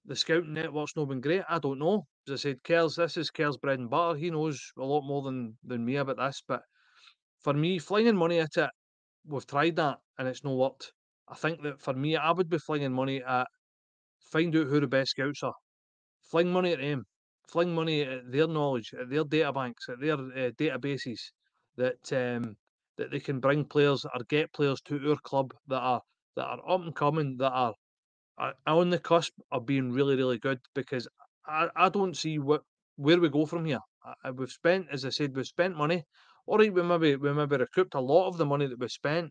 [0.06, 1.42] the scouting network's not been great.
[1.48, 2.04] I don't know.
[2.28, 4.18] As I said, Kerr's this is Kerr's bread and butter.
[4.18, 6.42] He knows a lot more than than me about this.
[6.46, 6.62] But
[7.42, 8.70] for me, flinging money at it,
[9.26, 10.92] we've tried that and it's no worked.
[11.28, 13.48] I think that for me, I would be flinging money at
[14.32, 15.54] find out who the best scouts are.
[16.22, 17.04] Fling money at them.
[17.48, 21.20] Fling money at their knowledge, at their data banks, at their uh, databases
[21.76, 22.56] that um,
[22.98, 26.02] that they can bring players or get players to our club that are
[26.36, 27.74] that are up and coming, that are
[28.66, 31.06] on the cusp of being really, really good because
[31.46, 32.62] I, I don't see what
[32.96, 33.80] where we go from here.
[34.24, 36.04] I, we've spent, as I said, we've spent money.
[36.46, 39.30] All right, we maybe we maybe recouped a lot of the money that we spent,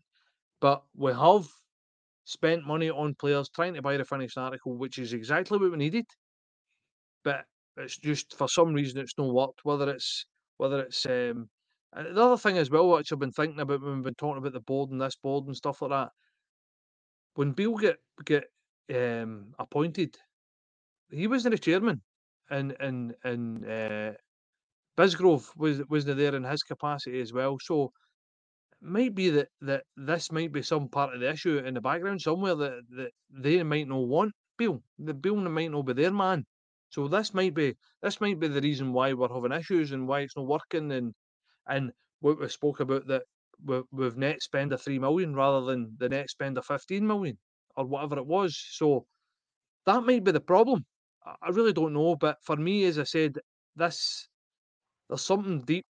[0.60, 1.46] but we have
[2.24, 5.76] spent money on players trying to buy the finished article, which is exactly what we
[5.76, 6.06] needed.
[7.24, 7.44] But
[7.76, 9.60] it's just for some reason it's not worked.
[9.64, 10.26] Whether it's
[10.58, 11.48] whether it's um,
[11.92, 14.52] the other thing as well, which I've been thinking about when we've been talking about
[14.52, 16.10] the board and this board and stuff like that.
[17.34, 18.44] When Beale get get
[18.94, 20.16] um, appointed,
[21.10, 22.02] he wasn't a chairman,
[22.50, 24.12] and and and uh,
[24.96, 27.58] Bisgrove was wasn't there in his capacity as well.
[27.60, 27.92] So
[28.82, 31.80] it might be that that this might be some part of the issue in the
[31.80, 34.82] background somewhere that that they might not want Beale.
[34.98, 36.44] The Beale might not be their man.
[36.90, 40.20] So this might be this might be the reason why we're having issues and why
[40.20, 41.14] it's not working and
[41.66, 43.24] and what we spoke about that
[43.64, 47.38] we, we've net spend a three million rather than the net spend of fifteen million
[47.76, 48.56] or whatever it was.
[48.72, 49.06] So
[49.86, 50.84] that might be the problem.
[51.42, 52.16] I really don't know.
[52.16, 53.38] But for me, as I said,
[53.76, 54.28] this
[55.08, 55.86] there's something deep,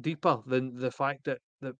[0.00, 1.74] deeper than the fact that that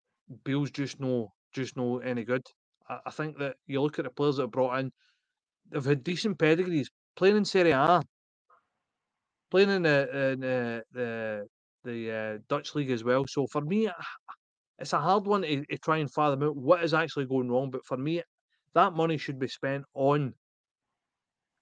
[0.45, 2.43] Bill's just no just no any good.
[2.89, 4.91] I, I think that you look at the players that have brought in,
[5.71, 8.03] they've had decent pedigrees, playing in Serie A,
[9.51, 11.47] playing in the in the the,
[11.85, 13.25] the uh, Dutch league as well.
[13.29, 13.89] So for me,
[14.79, 17.71] it's a hard one to, to try and fathom out what is actually going wrong.
[17.71, 18.23] But for me,
[18.75, 20.35] that money should be spent on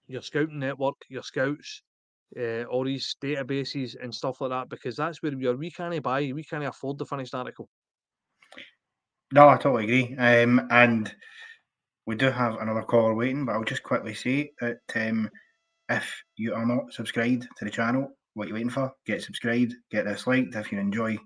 [0.09, 1.83] your scouting network, your scouts,
[2.39, 5.57] uh, all these databases and stuff like that, because that's where we are.
[5.57, 7.69] We can't buy, we can't afford the finished article.
[9.33, 10.17] No, I totally agree.
[10.17, 11.13] Um, and
[12.07, 15.29] we do have another caller waiting, but I'll just quickly say that um,
[15.89, 18.93] if you are not subscribed to the channel, what are you waiting for?
[19.07, 21.19] Get subscribed, get this liked if you enjoy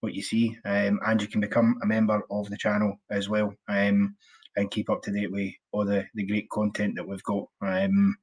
[0.00, 3.52] what you see, um, and you can become a member of the channel as well.
[3.68, 4.16] Um,
[4.56, 8.16] and keep up to date with all the, the great content that we've got um,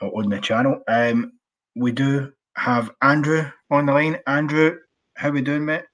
[0.00, 0.80] on the channel.
[0.88, 1.32] Um,
[1.76, 4.18] we do have Andrew on the line.
[4.26, 4.78] Andrew,
[5.16, 5.84] how we doing, mate?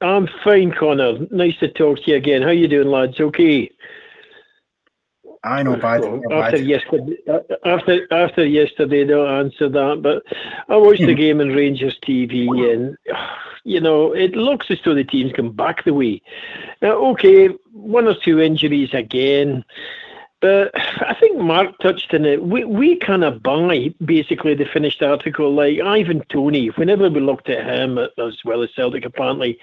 [0.00, 1.26] I'm fine, Connor.
[1.30, 2.42] Nice to talk to you again.
[2.42, 3.20] How you doing, lads?
[3.20, 3.70] Okay.
[5.42, 6.04] I know bad.
[6.04, 6.66] after bad.
[6.66, 10.00] yesterday, uh, after after yesterday, don't answer that.
[10.02, 10.22] But
[10.68, 11.20] I watched the hmm.
[11.20, 12.96] game on Rangers TV, and
[13.64, 16.20] you know it looks as though the team's come back the way.
[16.82, 19.64] Now, okay, one or two injuries again.
[20.40, 22.42] But I think Mark touched on it.
[22.42, 25.52] We we kind of buy basically the finished article.
[25.52, 29.58] Like Ivan Toney, whenever we looked at him as well as Celtic, apparently,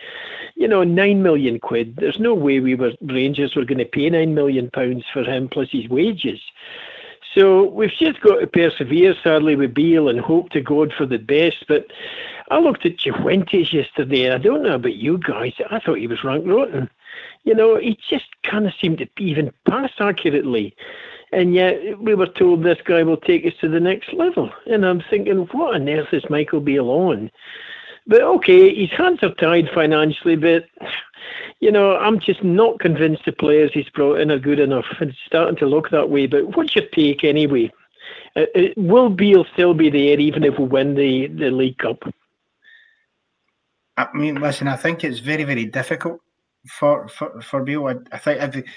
[0.56, 1.96] you know, nine million quid.
[1.96, 5.50] There's no way we were Rangers were going to pay nine million pounds for him
[5.50, 6.40] plus his wages.
[7.34, 11.20] So we've just got to persevere, sadly, with Beale and hope to God for the
[11.20, 11.66] best.
[11.68, 11.88] But
[12.50, 14.32] I looked at Cifuentes yesterday.
[14.32, 15.54] I don't know about you guys.
[15.70, 16.90] I thought he was rank rotten
[17.48, 20.76] you know, he just kind of seemed to even pass accurately.
[21.32, 24.52] And yet we were told this guy will take us to the next level.
[24.70, 27.32] And I'm thinking, what on earth is Michael Beale on?
[28.06, 30.66] But okay, his hands are tied financially, but
[31.62, 34.86] you know, I'm just not convinced the players he's brought in are good enough.
[35.00, 36.28] It's starting to look that way.
[36.28, 37.72] But what's your take anyway?
[38.36, 42.04] Uh, uh will Beale still be there even if we win the, the League Cup?
[43.96, 46.22] I mean, listen, I think it's very, very difficult
[46.70, 47.88] for for for Beale.
[47.88, 48.68] I, I think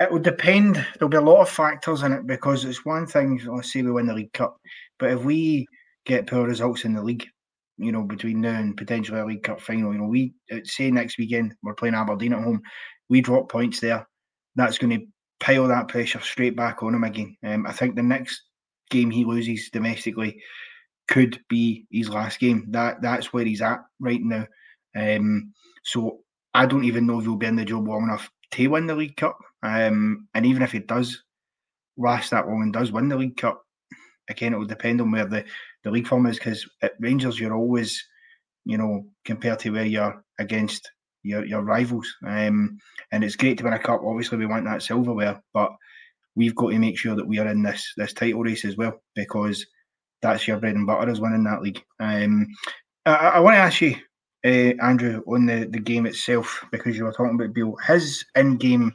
[0.00, 0.76] it will depend.
[0.98, 3.40] There'll be a lot of factors in it because it's one thing.
[3.46, 4.58] Let's say we win the League Cup,
[4.98, 5.66] but if we
[6.04, 7.26] get poor results in the league,
[7.78, 9.92] you know, between now and potentially a League Cup final.
[9.92, 12.62] You know, we say next weekend we're playing Aberdeen at home,
[13.08, 14.06] we drop points there.
[14.56, 15.06] That's going to
[15.40, 17.36] pile that pressure straight back on him again.
[17.42, 18.42] Um, I think the next
[18.90, 20.40] game he loses domestically
[21.08, 22.66] could be his last game.
[22.70, 24.46] That that's where he's at right now.
[24.94, 25.52] Um,
[25.84, 26.20] so
[26.54, 28.94] I don't even know if he'll be in the job long enough to win the
[28.94, 29.38] League Cup.
[29.62, 31.22] Um, and even if he does
[31.96, 33.62] last that long and does win the League Cup,
[34.28, 35.44] again, it will depend on where the,
[35.84, 38.04] the league form is because at Rangers, you're always,
[38.64, 40.90] you know, compared to where you're against
[41.22, 42.12] your, your rivals.
[42.26, 42.78] Um,
[43.10, 44.02] and it's great to win a cup.
[44.04, 45.72] Obviously, we want that silverware, but
[46.34, 49.02] we've got to make sure that we are in this this title race as well
[49.14, 49.66] because
[50.22, 51.82] that's your bread and butter is winning that league.
[52.00, 52.46] Um,
[53.04, 53.96] I, I want to ask you,
[54.44, 58.92] uh, Andrew, on the, the game itself because you were talking about Beale, his in-game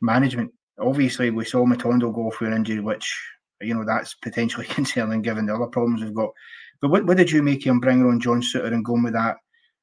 [0.00, 0.52] management.
[0.78, 3.14] Obviously, we saw Matondo go through an injury, which
[3.60, 6.30] you know that's potentially concerning given the other problems we've got.
[6.80, 9.36] But what, what did you make him bringing on John Souttar and going with that?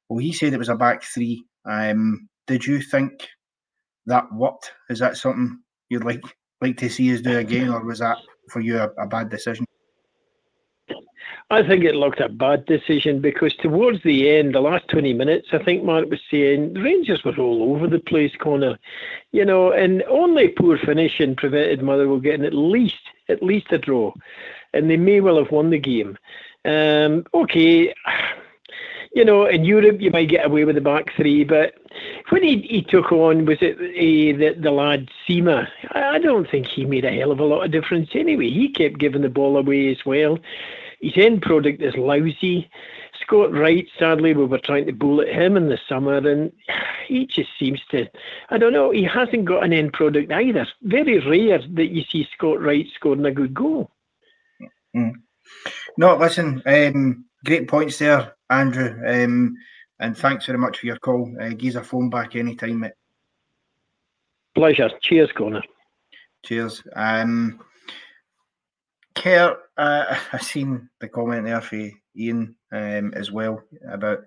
[0.08, 1.44] Well, he said it was a back three.
[1.64, 3.28] Um, did you think
[4.06, 4.72] that worked?
[4.90, 6.22] Is that something you'd like
[6.60, 8.18] like to see us do again, or was that
[8.50, 9.64] for you a, a bad decision?
[11.52, 15.48] I think it looked a bad decision because towards the end, the last 20 minutes,
[15.52, 18.78] I think Mark was saying the Rangers were all over the place, Connor.
[19.32, 24.12] You know, and only poor finishing prevented Motherwell getting at least at least a draw,
[24.72, 26.16] and they may well have won the game.
[26.64, 27.94] Um, okay,
[29.12, 31.74] you know, in Europe you might get away with the back three, but
[32.28, 35.66] when he, he took on was it uh, the the lad Sima?
[35.90, 38.50] I don't think he made a hell of a lot of difference anyway.
[38.50, 40.38] He kept giving the ball away as well.
[41.00, 42.70] His end product is lousy.
[43.22, 46.52] Scott Wright, sadly, we were trying to bullet him in the summer, and
[47.06, 48.06] he just seems to,
[48.50, 50.66] I don't know, he hasn't got an end product either.
[50.82, 53.90] Very rare that you see Scott Wright scoring a good goal.
[54.96, 55.12] Mm.
[55.96, 59.56] No, listen, um, great points there, Andrew, um,
[59.98, 61.34] and thanks very much for your call.
[61.40, 62.92] Uh, give us a phone back anytime, mate.
[64.54, 64.90] Pleasure.
[65.02, 65.62] Cheers, Connor.
[66.44, 66.82] Cheers.
[66.96, 67.60] Um,
[69.20, 74.20] Kerr, uh, I seen the comment there for Ian um, as well about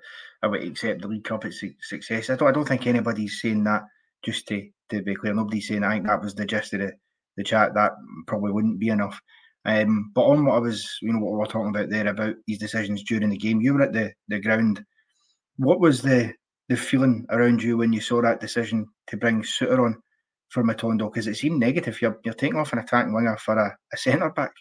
[0.44, 2.30] about accept the League Cup its success.
[2.30, 3.84] I don't, I don't think anybody's saying that
[4.24, 5.34] just to, to be clear.
[5.34, 6.94] Nobody's saying I think that was the gist of the,
[7.38, 7.74] the chat.
[7.74, 7.94] That
[8.28, 9.20] probably wouldn't be enough.
[9.66, 12.36] Um, but on what I was, you know, what we were talking about there about
[12.46, 14.84] these decisions during the game, you were at the, the ground.
[15.58, 16.34] What was the
[16.70, 20.02] the feeling around you when you saw that decision to bring Souttar on
[20.50, 21.12] for Matondo?
[21.12, 22.02] Because it seemed negative.
[22.02, 24.52] You're, you're taking off an attacking winger for a, a centre back.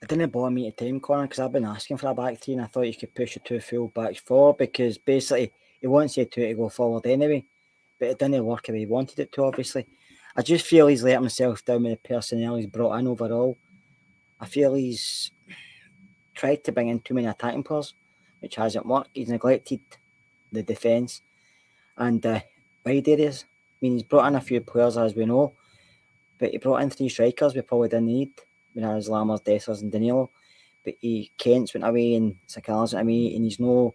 [0.00, 2.54] It didn't bother me at time, Connor, because I've been asking for a back three
[2.54, 6.16] and I thought you could push the two full backs forward because basically he wants
[6.16, 7.44] you two to go forward anyway.
[7.98, 9.86] But it didn't work the way he wanted it to, obviously.
[10.36, 13.56] I just feel he's let himself down with the personnel he's brought in overall.
[14.40, 15.32] I feel he's
[16.32, 17.94] tried to bring in too many attacking players,
[18.38, 19.10] which hasn't worked.
[19.14, 19.80] He's neglected
[20.52, 21.22] the defence
[21.96, 22.40] and uh,
[22.86, 23.46] wide areas.
[23.48, 25.54] I mean, he's brought in a few players, as we know,
[26.38, 28.30] but he brought in three strikers we probably didn't need
[28.80, 30.30] when was Lammers, Dessers, and Danilo.
[30.84, 33.94] But he Kent's went away and Sakala's went away, and he's no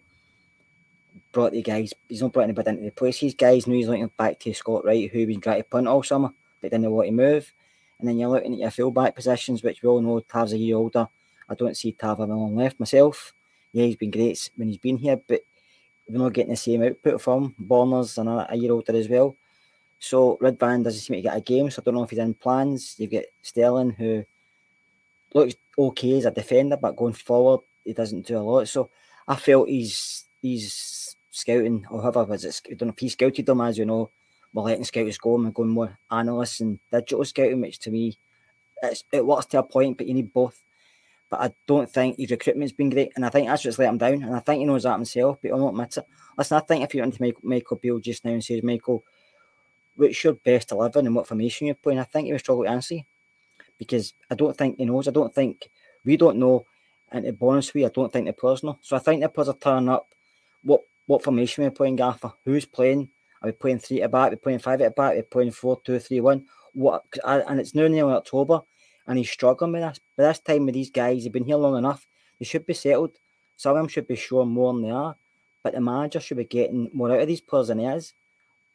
[1.32, 1.93] brought the guys.
[2.08, 3.19] He's not brought anybody into the place.
[3.19, 6.04] These guys now he's looking back to Scott Wright, who been trying to punt all
[6.04, 7.54] summer, but didn't want to move.
[8.00, 10.76] And then you're looking at your fullback positions, which we all know Tav's a year
[10.76, 11.08] older.
[11.50, 13.34] I don't see Tav having long left myself.
[13.72, 15.41] Yeah, he's been great when he's been here, but
[16.08, 19.36] we're not getting the same output from Borna's and a, a year older as well.
[20.00, 22.34] So Ridvan doesn't seem to get a game, so I don't know if he's in
[22.34, 22.96] plans.
[22.98, 24.26] You've got Sterling, who
[25.34, 28.67] looks okay as a defender, but going forward, he doesn't do a lot.
[28.67, 28.89] So
[29.28, 33.46] I felt he's he's scouting, or however was it, I don't know if he scouted
[33.46, 34.10] them, as you know,
[34.54, 38.17] we're letting scouts go and going more analysts and digital scouting, which to me,
[39.12, 40.62] it works to a point, but you need both.
[41.30, 43.98] But I don't think his recruitment's been great, and I think that's what's let him
[43.98, 44.22] down.
[44.24, 46.06] And I think he knows that himself, but he'll not admit it.
[46.38, 49.04] Listen, I think if you went to make Michael Beale just now and says, Michael,
[49.96, 52.69] what's your best 11 and what formation you're playing, I think he would struggle to
[52.69, 53.00] answer
[53.77, 55.07] because I don't think he knows.
[55.07, 55.69] I don't think
[56.05, 56.65] we don't know.
[57.12, 58.79] And to be honest with you, I don't think the players know.
[58.81, 60.07] So I think the players are turning up.
[60.63, 62.33] What what formation we're playing, Gaffer?
[62.45, 63.09] Who's playing?
[63.41, 64.28] Are we playing three at back?
[64.28, 65.13] Are we playing five at back?
[65.13, 66.45] Are we playing four, two, three, one?
[66.74, 67.03] What?
[67.26, 68.61] And it's now nearly October,
[69.05, 69.99] and he's struggling with this.
[70.17, 72.07] By this time, with these guys, they've been here long enough.
[72.39, 73.11] They should be settled.
[73.57, 75.15] Some of them should be showing more than they are.
[75.61, 78.13] But the manager should be getting more out of these players than he is.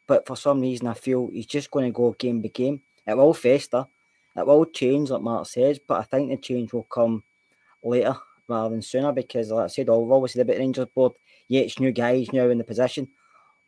[0.07, 2.81] But for some reason, I feel he's just going to go game by game.
[3.05, 3.85] It will fester.
[4.39, 7.23] It will change, like Mark says, but I think the change will come
[7.83, 8.15] later
[8.47, 11.13] rather than sooner because, like I said, I've always said about the Rangers board,
[11.47, 13.07] yeah, it's new guys now in the position,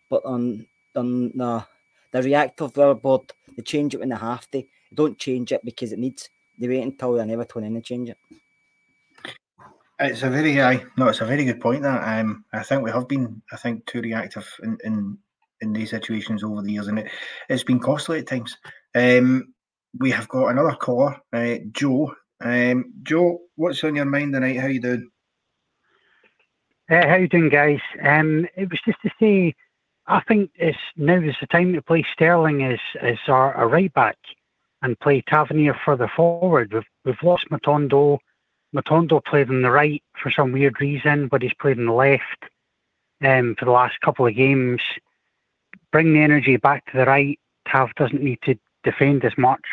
[0.10, 0.66] but on
[0.96, 1.66] on the
[2.12, 4.60] the reactive board, they change it when they have to.
[4.60, 6.30] They don't change it because it needs.
[6.58, 8.18] They wait until they're never turning to change it.
[10.00, 10.56] It's a very
[10.98, 11.84] no, it's a very good point.
[11.84, 15.18] That um, I think we have been, I think, too reactive in in,
[15.62, 17.10] in these situations over the years, and it
[17.50, 18.58] it's been costly at times.
[18.96, 19.54] Um,
[20.00, 22.14] we have got another caller, uh, Joe.
[22.40, 24.60] Um, Joe, what's on your mind tonight?
[24.60, 25.10] How you doing?
[26.90, 27.80] Uh, how you doing, guys?
[28.04, 29.56] Um, it was just to say,
[30.08, 33.94] I think it's now is the time to play Sterling as as our, our right
[33.94, 34.18] back
[34.82, 36.74] and play Tavernier further forward.
[36.74, 38.18] We've we've lost Matondo.
[38.76, 42.46] Matondo played on the right for some weird reason, but he's played on the left
[43.24, 44.82] um, for the last couple of games.
[45.92, 47.40] Bring the energy back to the right.
[47.68, 49.64] Tav doesn't need to defend as much,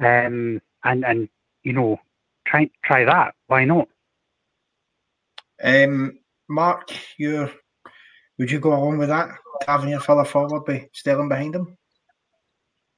[0.00, 1.28] um, and and
[1.62, 2.00] you know
[2.46, 3.34] try try that.
[3.46, 3.88] Why not?
[5.62, 6.18] Um,
[6.48, 7.50] Mark, you
[8.38, 9.30] would you go along with that?
[9.62, 11.76] Tavernier further forward by Sterling behind him.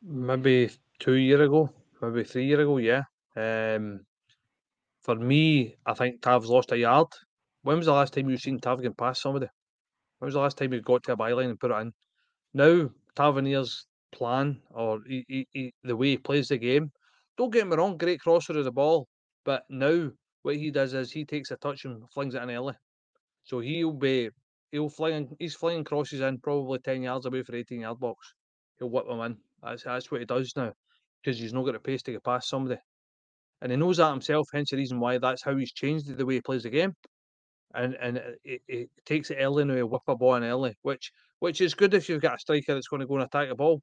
[0.03, 1.70] Maybe two year ago,
[2.01, 3.03] maybe three year ago, yeah.
[3.37, 4.01] Um,
[5.03, 7.09] for me, I think Tav's lost a yard.
[7.62, 9.49] When was the last time you seen Tav get past somebody?
[10.18, 11.93] When was the last time you got to a byline and put it in?
[12.55, 16.91] Now Tavernier's plan or he, he, he, the way he plays the game.
[17.37, 19.09] Don't get me wrong, great crosser of the ball,
[19.45, 20.11] but now
[20.43, 22.75] what he does is he takes a touch and flings it in early.
[23.43, 24.31] So he'll be
[24.71, 28.35] he'll fling he's flinging crosses in probably ten yards away for eighteen yard box.
[28.79, 29.37] He'll whip them in.
[29.62, 30.73] That's that's what he does now
[31.23, 32.81] because he's not got the pace to get past somebody,
[33.62, 34.47] and he knows that himself.
[34.53, 36.95] Hence the reason why that's how he's changed the way he plays the game.
[37.75, 41.11] And and uh, it, it takes it early now, whip a ball in early, which
[41.41, 43.55] which is good if you've got a striker that's going to go and attack the
[43.55, 43.83] ball,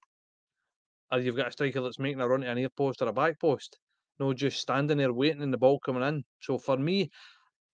[1.11, 3.13] or you've got a striker that's making a run to an ear post or a
[3.13, 3.77] back post.
[4.19, 6.23] No, just standing there waiting and the ball coming in.
[6.41, 7.09] So for me,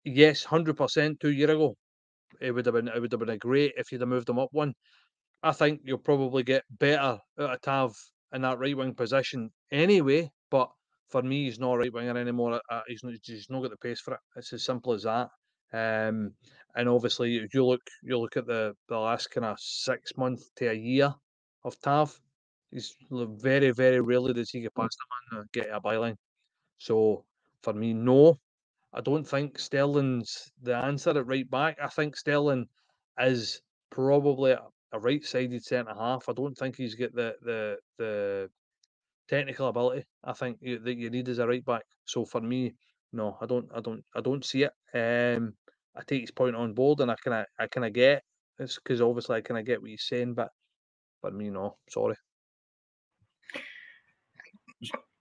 [0.04, 1.20] yes, hundred percent.
[1.20, 1.76] Two year ago,
[2.40, 4.38] it would have been it would have been a great if you'd have moved them
[4.38, 4.74] up one.
[5.42, 7.94] I think you'll probably get better out of Tav
[8.32, 10.30] in that right wing position anyway.
[10.50, 10.70] But
[11.08, 12.60] for me, he's not a right winger anymore.
[12.70, 14.20] Uh, he's not, he's not got the pace for it.
[14.36, 15.28] It's as simple as that.
[15.72, 16.34] Um,
[16.74, 20.70] and obviously, you look you look at the the last kind of six months to
[20.70, 21.14] a year
[21.64, 22.18] of Tav,
[22.72, 26.16] he's very very rarely does he get past the man and get a byline.
[26.78, 27.24] So
[27.62, 28.40] for me, no,
[28.92, 31.78] I don't think Sterling's the answer at right back.
[31.82, 32.66] I think Sterling
[33.20, 33.60] is
[33.90, 34.62] probably a,
[34.92, 36.28] a right-sided centre half.
[36.28, 38.50] I don't think he's got the the the
[39.28, 40.04] technical ability.
[40.24, 41.82] I think you, that you need as a right back.
[42.04, 42.74] So for me,
[43.12, 44.72] no, I don't, I don't, I don't see it.
[44.94, 45.54] Um,
[45.94, 48.22] I take his point on board, and I kind of, I kind of get
[48.58, 50.48] it's because obviously I kind of get what he's saying, but
[51.20, 52.16] for me, no, sorry.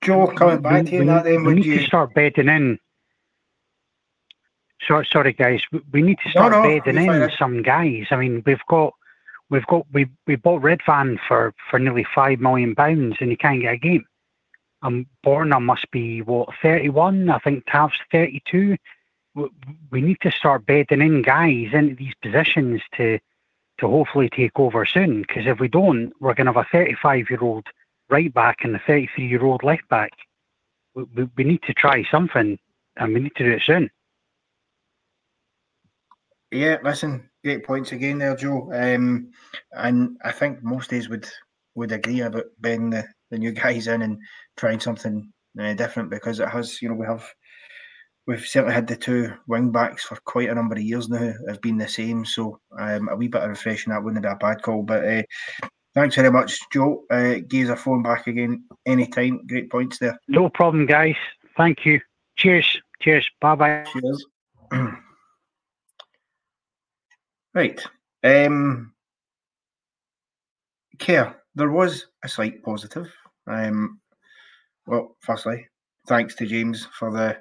[0.01, 1.79] Joe, coming back to you, that then we would need you?
[1.79, 2.79] to start bedding in.
[4.87, 5.61] So, sorry, guys.
[5.91, 8.07] we- need to start no, bedding in some guys.
[8.09, 8.93] I mean, we've got,
[9.49, 13.61] we've got, we we bought Ridvan for for nearly five million pounds, and you can't
[13.61, 14.05] get a game.
[14.81, 17.29] Um, Borna must be what thirty one.
[17.29, 18.77] I think Tav's thirty two.
[19.35, 19.49] We,
[19.91, 23.19] we need to start bedding in guys into these positions to
[23.77, 25.21] to hopefully take over soon.
[25.21, 27.67] Because if we don't, we're going to have a thirty five year old
[28.11, 30.11] right back and the thirty three year old left back.
[30.93, 32.59] We, we, we need to try something,
[32.97, 33.89] and we need to do it soon.
[36.51, 38.69] Yeah, listen, great points again there, Joe.
[38.73, 39.31] Um,
[39.71, 41.27] and I think most days would
[41.75, 44.19] would agree about being the, the new guys in and
[44.57, 47.25] trying something uh, different because it has, you know, we have
[48.27, 51.61] we've certainly had the two wing backs for quite a number of years now have
[51.61, 52.25] been the same.
[52.25, 54.83] So um, a wee bit of refreshing that wouldn't be a bad call.
[54.83, 55.23] But uh,
[55.93, 57.03] thanks very much, Joe.
[57.09, 59.45] Uh, give us a phone back again anytime.
[59.47, 60.19] Great points there.
[60.27, 61.15] No problem, guys.
[61.57, 61.99] Thank you.
[62.37, 62.81] Cheers.
[63.01, 63.29] Cheers.
[63.39, 63.85] Bye bye.
[63.91, 64.25] Cheers.
[67.53, 67.85] right.
[68.23, 68.93] Um,
[70.99, 73.11] Kerr, there was a slight positive.
[73.47, 73.99] Um,
[74.85, 75.67] well, firstly,
[76.07, 77.37] thanks to James for the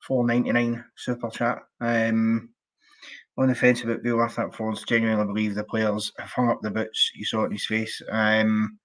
[0.00, 1.58] four ninety nine super chat.
[1.80, 2.50] Um,
[3.38, 6.60] on the fence about Beale after that performance, genuinely believe the players have hung up
[6.62, 7.10] the boots.
[7.14, 8.00] You saw it in his face.
[8.10, 8.78] Um,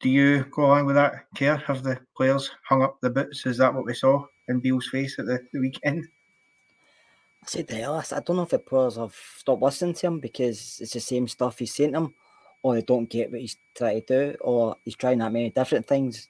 [0.00, 1.56] do you go along with that, Kerr?
[1.56, 3.46] Have the players hung up the boots?
[3.46, 6.06] Is that what we saw in Beale's face at the, the weekend?
[7.42, 10.20] I said the hell, I don't know if the players have stopped listening to him
[10.20, 12.14] because it's the same stuff he's saying to them,
[12.62, 15.86] or they don't get what he's trying to do, or he's trying that many different
[15.86, 16.28] things.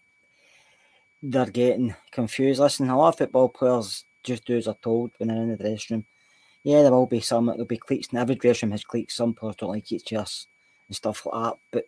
[1.23, 2.61] They're getting confused.
[2.61, 5.57] Listen, a lot of football players just do as they're told when they're in the
[5.57, 6.07] dressing room.
[6.65, 9.15] Yeah, there will be some, there'll be cliques, and every dressing room has cliques.
[9.15, 10.27] Some players don't like each other
[10.89, 11.59] and stuff like that.
[11.71, 11.87] But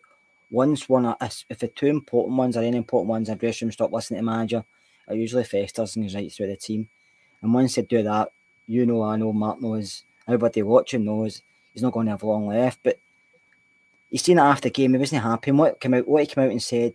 [0.51, 3.73] once one, if the two important ones or any important ones in the dressing room
[3.73, 4.65] stop listening to manager,
[5.09, 6.89] it usually festers and goes right through the team.
[7.41, 8.31] And once they do that,
[8.67, 12.47] you know, I know, Mark knows, everybody watching knows he's not going to have long
[12.47, 12.81] left.
[12.83, 12.99] But
[14.11, 15.51] he's seen it after the game, he wasn't happy.
[15.51, 16.95] And what came out, what he came out and said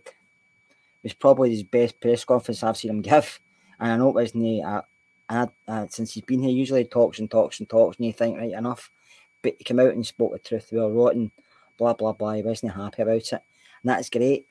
[1.02, 3.40] was probably his best press conference I've seen him give.
[3.80, 4.84] And I know it wasn't a,
[5.32, 8.12] and uh, since he's been here, usually he talks and talks and talks, and you
[8.12, 8.90] think, right, enough.
[9.40, 10.68] But he came out and spoke the truth.
[10.70, 11.30] We were rotten,
[11.78, 12.34] blah blah blah.
[12.34, 13.40] He wasn't happy about it, and
[13.84, 14.46] that's great.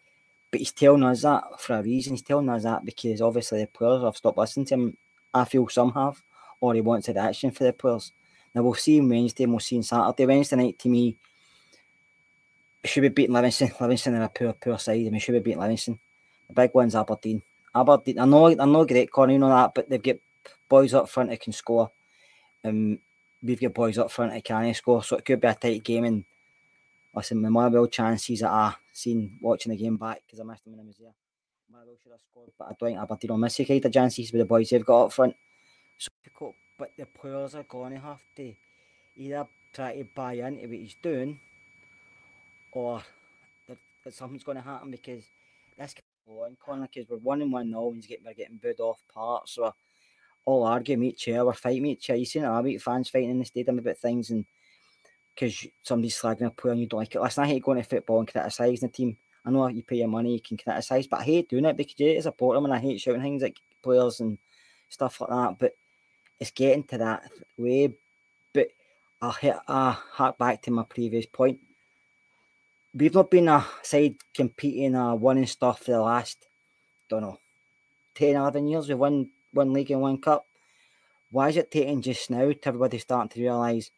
[0.50, 2.14] But he's telling us that for a reason.
[2.14, 4.98] He's telling us that because obviously the players have stopped listening to him.
[5.34, 6.22] I feel some have,
[6.60, 8.12] or he wants action for the players.
[8.56, 10.26] Now we'll see him Wednesday and we'll see him Saturday.
[10.26, 11.16] Wednesday night to me,
[12.84, 13.72] should be beating Livingston.
[13.80, 15.06] Livingston are a poor, poor side.
[15.06, 16.00] I mean, should be beating Livingston.
[16.48, 17.44] The big one's Aberdeen.
[17.74, 20.18] Aberdeen, I know, I know, great corner, you know that, but they've got
[20.72, 21.92] boys up front that can score.
[22.64, 23.00] Um,
[23.44, 26.06] we've got boys up front that can score, so it could be a tight game.
[26.06, 26.24] And
[27.14, 30.74] listen, the Motherwell chances that I seen watching the game back because I missed them
[30.74, 31.12] when I was there.
[32.02, 34.40] Should have scored, but I don't think Aberdeen will miss the kind of chances with
[34.40, 35.36] the boys they've got up front.
[35.98, 36.10] So
[36.80, 38.54] but the players are going to have to
[39.18, 41.40] either try to buy into what he's doing
[42.72, 43.04] or
[43.68, 43.78] that,
[44.14, 45.24] something's going to happen because
[45.78, 48.80] that's this on corner because we're one and one now and get, we're getting booed
[48.80, 49.56] off parts.
[49.56, 49.74] So
[50.46, 52.20] all arguing each other, fighting each other.
[52.20, 54.46] You see, I meet fans fighting in the stadium about things and
[55.34, 57.22] because somebody's slagging a player and you don't like it.
[57.22, 59.18] Listen, I hate going to football and criticising the team.
[59.46, 61.96] I know you pay your money, you can criticise, but I hate doing it because
[61.98, 64.38] hate to support them and I hate shouting things like players and
[64.90, 65.56] stuff like that.
[65.58, 65.74] But
[66.40, 67.96] it's getting to that way.
[68.54, 68.68] But
[69.22, 71.60] I'll hit, uh, hark back to my previous point
[72.94, 76.48] we've not been a side competing uh winning stuff for the last
[77.10, 77.38] don't know
[78.16, 80.46] 10 11 years we've won one league and one cup.
[81.32, 83.92] Why is it taking just now to everybody starting to realise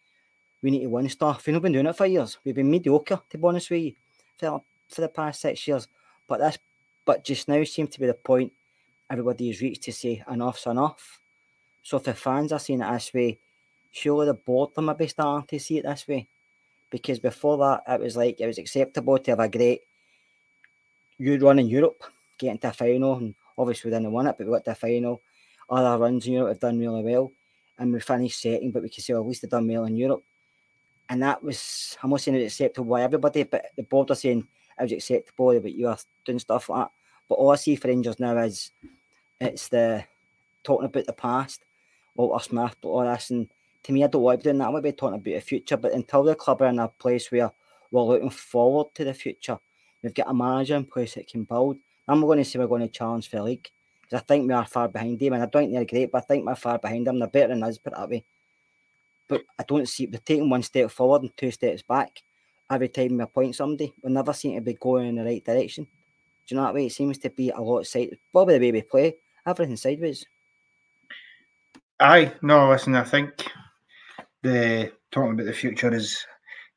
[0.61, 1.45] we need to win stuff?
[1.45, 2.37] We've not been doing it for years.
[2.43, 3.93] We've been mediocre to be honest with you
[4.37, 5.87] for, for the past six years.
[6.27, 6.57] But that's
[7.05, 8.53] but just now seems to be the point
[9.09, 11.19] everybody has reached to say enough's enough.
[11.81, 13.39] So if the fans are seeing it this way
[13.93, 16.27] surely the board might be starting to see it this way.
[16.89, 19.81] Because before that it was like it was acceptable to have a great
[21.21, 22.03] good run in Europe,
[22.37, 24.75] getting to a final, and obviously we didn't win it, but we got to a
[24.75, 25.21] final.
[25.69, 27.31] Other runs in Europe have done really well,
[27.77, 29.95] and we finished second, but we could say well, at least they've done well in
[29.95, 30.23] Europe.
[31.09, 34.15] And that was, I'm not saying it was acceptable by everybody, but the board are
[34.15, 34.47] saying
[34.79, 36.91] it was acceptable, but you are doing stuff like that.
[37.27, 38.71] But all I see for Rangers now is
[39.39, 40.05] it's the
[40.63, 41.65] talking about the past,
[42.15, 43.49] Walter Smith, but all this, and
[43.83, 44.65] to me, I don't want to be doing that.
[44.65, 45.77] I want to be talking about the future.
[45.77, 47.51] But until the club are in a place where
[47.91, 49.59] we're looking forward to the future,
[50.01, 51.77] we've got a manager in place that can build.
[52.07, 53.69] I'm going to say we're going to challenge for the league
[54.11, 56.25] I think we are far behind them, and I don't think they're great, but I
[56.25, 57.19] think we're far behind them.
[57.19, 58.25] They're better than us, put it that way.
[59.27, 62.21] But I don't see they're taking one step forward and two steps back
[62.69, 63.93] every time we appoint somebody.
[64.03, 65.85] We never seem to be going in the right direction.
[65.85, 66.87] Do you know that way?
[66.87, 68.17] It seems to be a lot side.
[68.31, 69.15] Probably the way we play,
[69.47, 70.25] everything sideways.
[71.99, 73.49] Aye, no, listen, I think
[74.41, 76.25] the talking about the future is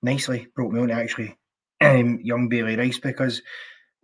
[0.02, 1.36] nicely brought me on to actually
[1.80, 3.42] um, young Bailey Rice because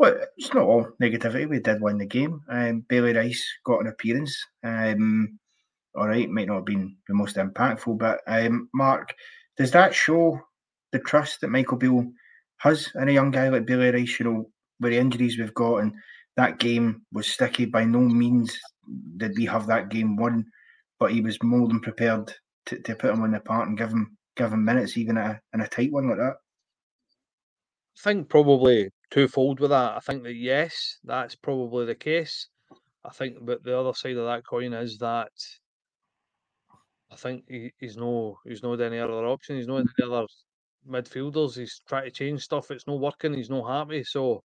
[0.03, 1.49] well, it's not all negativity.
[1.49, 2.43] We did win the game.
[2.49, 4.37] Um, Bailey Rice got an appearance.
[4.65, 5.39] Um,
[5.95, 9.15] all right, might not have been the most impactful, but um, Mark,
[9.57, 10.41] does that show
[10.91, 12.11] the trust that Michael Beale
[12.57, 14.19] has in a young guy like Bailey Rice?
[14.19, 14.51] You know,
[14.81, 15.93] with the injuries we've got, and
[16.37, 17.67] that game was sticky.
[17.67, 18.59] By no means
[19.19, 20.45] did we have that game won,
[20.99, 22.35] but he was more than prepared
[22.67, 25.23] to, to put him on the part and give him give him minutes even in
[25.23, 26.35] a, in a tight one like that?
[27.99, 29.97] I think probably twofold with that.
[29.97, 32.49] I think that yes, that's probably the case.
[33.05, 35.33] I think, but the other side of that coin is that
[37.11, 39.57] I think he, he's no he's no any other option.
[39.57, 40.27] He's no any other
[40.89, 41.57] midfielders.
[41.57, 42.71] He's trying to change stuff.
[42.71, 43.35] It's not working.
[43.35, 44.05] He's not happy.
[44.05, 44.43] So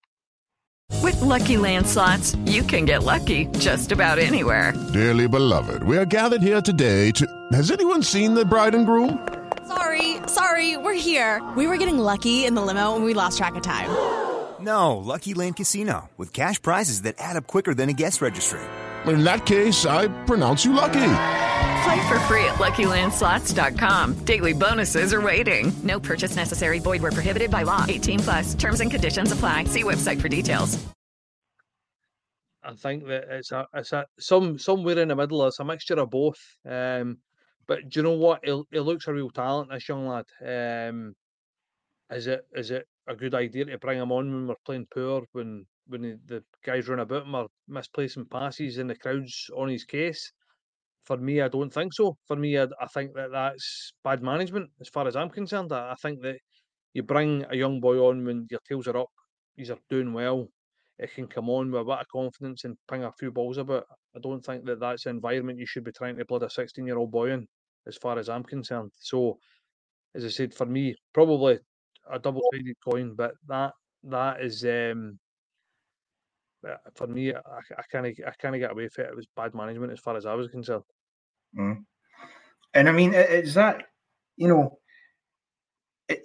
[1.02, 4.74] with lucky landslots, you can get lucky just about anywhere.
[4.92, 7.26] Dearly beloved, we are gathered here today to.
[7.52, 9.26] Has anyone seen the bride and groom?
[9.66, 11.42] Sorry, sorry, we're here.
[11.56, 14.27] We were getting lucky in the limo and we lost track of time.
[14.60, 18.60] No, Lucky Land Casino with cash prizes that add up quicker than a guest registry.
[19.06, 21.10] In that case, I pronounce you lucky.
[21.84, 24.24] Play for free at LuckyLandSlots.com.
[24.24, 25.72] Daily bonuses are waiting.
[25.84, 26.80] No purchase necessary.
[26.80, 27.84] Void were prohibited by law.
[27.88, 28.54] 18 plus.
[28.54, 29.64] Terms and conditions apply.
[29.64, 30.78] See website for details.
[32.62, 35.46] I think that it's a it's a some somewhere in the middle.
[35.46, 36.38] It's a mixture of both.
[36.68, 37.18] Um,
[37.66, 38.40] but do you know what?
[38.44, 39.70] He, he looks a real talent.
[39.70, 40.26] This young lad.
[40.44, 41.14] Um,
[42.10, 45.22] is it is it a good idea to bring him on when we're playing poor
[45.32, 49.68] when when the, the guys run about him or misplacing passes and the crowd's on
[49.68, 50.32] his case?
[51.04, 52.18] For me, I don't think so.
[52.26, 55.72] For me, I, I think that that's bad management as far as I'm concerned.
[55.72, 56.36] I, I think that
[56.92, 59.08] you bring a young boy on when your tails are up,
[59.56, 60.48] he's are doing well.
[60.98, 63.84] It can come on with a bit of confidence and ping a few balls about.
[64.16, 66.84] I don't think that that's the environment you should be trying to blood a 16
[66.84, 67.46] year old boy in,
[67.86, 68.90] as far as I'm concerned.
[68.98, 69.38] So,
[70.14, 71.58] as I said, for me, probably
[72.10, 73.72] a double sided coin, but that
[74.04, 75.18] that is um,
[76.94, 77.32] for me.
[77.32, 79.08] I, I can't I can't get away with it.
[79.10, 80.84] It was bad management as far as I was concerned.
[81.58, 81.84] Mm.
[82.74, 83.82] And I mean, is that
[84.38, 84.78] you know,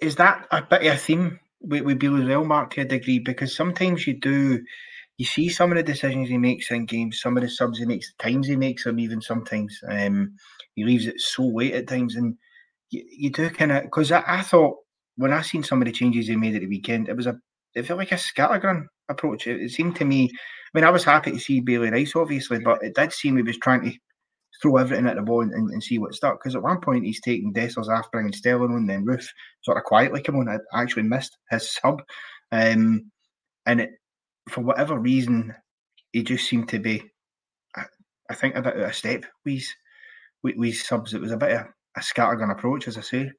[0.00, 2.84] is that a bit of a theme with, with Beale as well, Mark, to a
[2.84, 3.18] degree?
[3.18, 4.62] Because sometimes you do,
[5.18, 7.84] you see some of the decisions he makes in games, some of the subs he
[7.84, 10.34] makes, the times he makes them, even sometimes um,
[10.74, 12.36] he leaves it so late at times, and
[12.90, 14.76] you, you do kind of because I, I thought
[15.16, 17.38] when I seen some of the changes he made at the weekend, it was a
[17.74, 19.46] it felt like a scattergun approach.
[19.46, 20.30] It, it seemed to me.
[20.32, 23.42] I mean, I was happy to see Bailey Rice, obviously, but it did seem he
[23.42, 23.92] was trying to
[24.62, 26.38] throw everything at the ball and, and see what stuck.
[26.40, 29.26] Because at one point he's taking Dessers after bringing Sterling on, then Roofe
[29.62, 30.48] sort of quietly came on.
[30.48, 32.02] I actually missed his sub,
[32.52, 33.10] um,
[33.66, 33.90] and it
[34.48, 35.54] for whatever reason
[36.12, 37.02] he just seemed to be,
[37.76, 37.84] I,
[38.30, 39.24] I think, a bit out of step.
[39.44, 39.64] We
[40.42, 41.14] we subs.
[41.14, 43.32] It was a bit of a scattergun approach, as I say.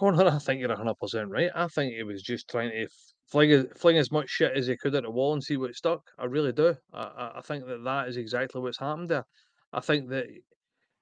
[0.00, 1.50] Connor, I think you're 100% right.
[1.54, 2.88] I think he was just trying to
[3.26, 6.00] fling, fling as much shit as he could at the wall and see what stuck.
[6.18, 6.74] I really do.
[6.94, 9.26] I, I, think that that is exactly what's happened there.
[9.74, 10.24] I think that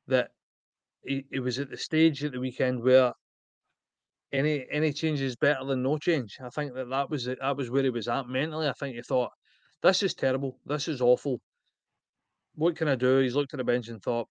[0.08, 0.30] that
[1.04, 3.12] he, he was at the stage at the weekend where
[4.32, 6.36] any any change is better than no change.
[6.44, 8.66] I think that that was that was where he was at mentally.
[8.66, 9.30] I think he thought,
[9.80, 10.58] "This is terrible.
[10.66, 11.40] This is awful.
[12.56, 14.26] What can I do?" He's looked at the bench and thought,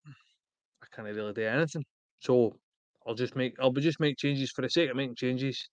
[0.83, 1.85] "I can't really do anything."
[2.19, 2.59] So
[3.07, 5.69] I'll just make I'll be just make changes for the sake of making changes.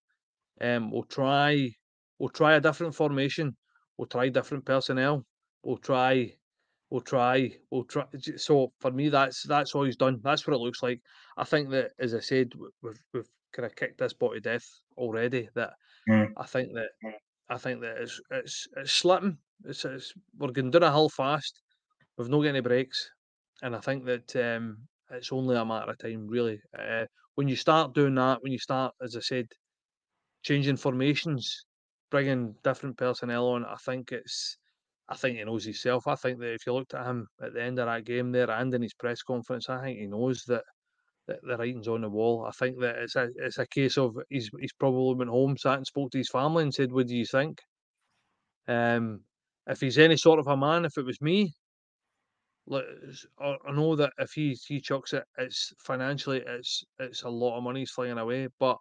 [0.61, 1.71] Um, we'll try
[2.19, 3.57] we'll try a different formation.
[3.99, 5.25] We'll try different personnel.
[5.63, 6.37] We'll try
[6.91, 8.07] we'll try we'll try.
[8.37, 10.21] So for me, that's that's all he's done.
[10.23, 11.01] That's what it looks like.
[11.37, 14.67] I think that, as I said, we've we've kind of kicked this ball to death
[14.97, 15.49] already.
[15.55, 15.75] That
[16.09, 16.35] Mm.
[16.37, 16.91] I think that
[17.49, 19.39] I think that it's it's it's slipping.
[19.65, 21.63] It's, it's we're going down a hill fast.
[22.19, 23.11] We've not got any breaks,
[23.63, 26.61] and I think that um, it's only a matter of time, really.
[26.79, 27.07] Uh,
[27.37, 29.47] when you start doing that, when you start, as I said,
[30.43, 31.67] changing formations,
[32.11, 34.59] bringing different personnel on, I think it's.
[35.09, 36.07] I think he knows himself.
[36.07, 38.51] I think that if you looked at him at the end of that game there
[38.51, 40.65] and in his press conference, I think he knows that,
[41.29, 42.47] that the writing's on the wall.
[42.47, 45.79] I think that it's a it's a case of he's he's probably went home, sat
[45.79, 47.61] and spoke to his family and said, "What do you think?"
[48.69, 49.25] Um,
[49.67, 51.55] if he's any sort of a man, if it was me,
[52.67, 52.85] like,
[53.41, 57.57] I I know that if he he chucks it, it's financially it's it's a lot
[57.59, 58.49] of money flying away.
[58.59, 58.79] But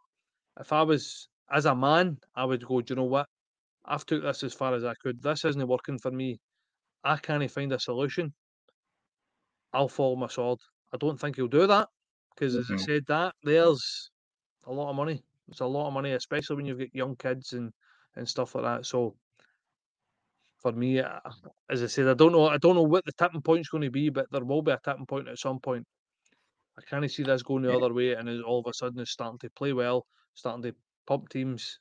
[0.60, 2.82] if I was as a man, I would go.
[2.82, 3.28] Do you know what?
[3.86, 5.22] I've took this as far as I could.
[5.24, 6.40] This isn't working for me.
[7.04, 8.34] I can't find a solution.
[9.74, 10.60] I'll fall on my sword.
[10.94, 11.90] I don't think he'll do that
[12.34, 12.78] because, as I Mhm.
[12.78, 14.12] said, that there's
[14.66, 15.24] a lot of money.
[15.50, 17.74] It's a lot of money, especially when you've got young kids and
[18.16, 18.86] and stuff like that.
[18.88, 19.18] So
[20.64, 21.20] for me, uh,
[21.70, 22.48] as I said, I don't know.
[22.48, 24.80] I don't know what the tipping point's going to be, but there will be a
[24.84, 25.86] tipping point at some point.
[26.80, 29.12] I can't see this going the other way, and it's all of a sudden it's
[29.12, 30.74] starting to play well, starting to
[31.06, 31.80] pump teams,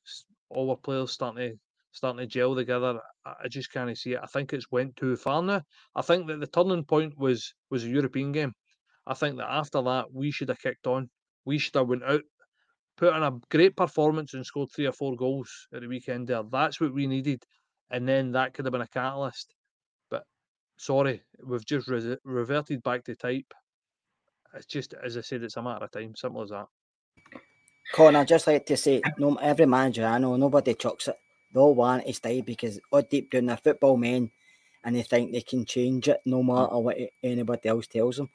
[0.51, 1.57] all our players starting to
[1.93, 3.01] starting to gel together.
[3.25, 4.21] I, just can't see it.
[4.23, 5.63] I think it's went too far now.
[5.95, 8.53] I think that the turning point was was a European game.
[9.07, 11.09] I think that after that we should have kicked on.
[11.45, 12.23] We should have went out,
[12.97, 16.29] put in a great performance, and scored three or four goals at the weekend.
[16.29, 17.43] There, that's what we needed,
[17.93, 19.55] and then that could have been a catalyst.
[20.11, 20.25] But
[20.77, 23.53] sorry, we've just res- reverted back to type.
[24.55, 26.17] It's just, as I said, it's a matter of time.
[26.17, 26.67] Simple as that.
[27.93, 31.17] Colin, I'd just like to say, no, every manager I know, nobody chucks it.
[31.53, 34.31] They all want to stay because all deep down they're football men
[34.85, 36.47] and they think they can change it no mm.
[36.47, 38.31] matter what anybody else tells them.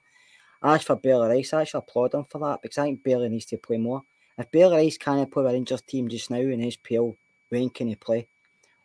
[0.62, 3.46] As for Bailey Rice, I actually applaud him for that because I think Bailey needs
[3.46, 4.02] to play more.
[4.38, 7.16] If Bailey Rice can't play a Rangers team just now in his SPL,
[7.50, 8.28] when can he play?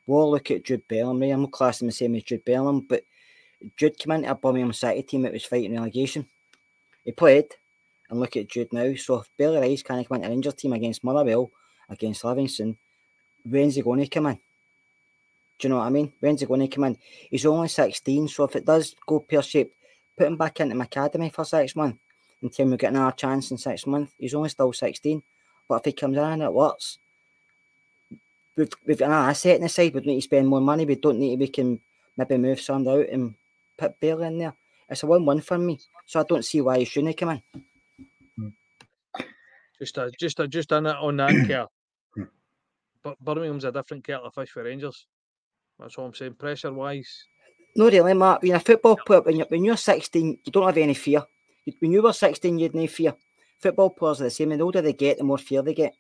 [0.07, 1.23] We'll look at Jude Bellingham.
[1.23, 3.05] I'm not classing the same as Jude Bellingham, but
[3.77, 6.27] Jude came into a Birmingham City team that was fighting relegation.
[7.05, 7.47] He played,
[8.11, 8.95] and look at Jude now.
[8.95, 11.51] So if Bailey Rice can't come into a Rangers team against Motherwell,
[11.89, 12.77] against Livingston,
[13.45, 14.39] when's he going to come in?
[15.59, 16.13] Do you know what I mean?
[16.21, 16.99] When's he going to come in?
[17.31, 19.77] He's only 16, so if it does go pear shaped,
[20.17, 21.99] put him back into my academy for six months
[22.43, 24.13] until we get another chance in six months.
[24.19, 25.23] He's only still 16.
[25.69, 26.99] But if he comes in and it works,
[28.57, 29.95] we've, we've got an ah, asset in the side.
[29.95, 30.85] We don't need to spend more money.
[30.85, 31.81] We don't need to, we can
[32.17, 33.35] maybe move some out and
[33.79, 34.55] put Bailey in there.
[34.89, 35.81] It's a win win for me.
[36.07, 37.43] So I don't see why he shouldn't come in.
[39.79, 41.67] Just a, just a, just on that on that Kerr.
[43.03, 45.07] But Birmingham's a different kettle of fish for Rangers.
[45.79, 46.35] That's what I'm saying.
[46.35, 47.25] Pressure wise,
[47.75, 48.43] No, really, Mark.
[48.43, 51.25] When you're a football player, when you're, when you're 16, you don't have any fear.
[51.81, 53.15] When you were 16, you had no fear.
[53.59, 54.51] Football players are the same.
[54.51, 55.95] The older they get, the more fear they get.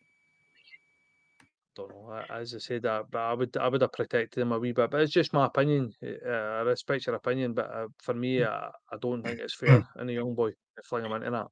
[1.76, 2.22] Don't know.
[2.30, 4.90] As I said, uh, but I would I would have protected him a wee bit.
[4.90, 5.92] But it's just my opinion.
[6.04, 9.86] Uh, I respect your opinion, but uh, for me, uh, I don't think it's fair
[10.00, 11.48] in a young boy to fling him into that.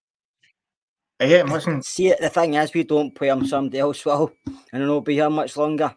[1.21, 1.83] Yeah, listen.
[1.83, 4.33] See, the thing is, we don't play him, somebody else will.
[4.73, 5.95] And I will be here much longer.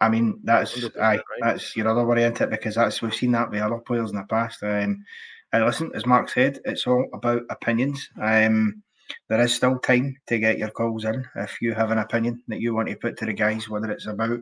[0.00, 2.50] I mean, that's aye, that's your other worry, isn't it?
[2.50, 4.62] Because that's we've seen that with other players in the past.
[4.62, 5.04] Um,
[5.52, 8.10] and listen, as Mark said, it's all about opinions.
[8.20, 8.82] Um,
[9.28, 12.60] there is still time to get your calls in if you have an opinion that
[12.60, 14.40] you want to put to the guys, whether it's about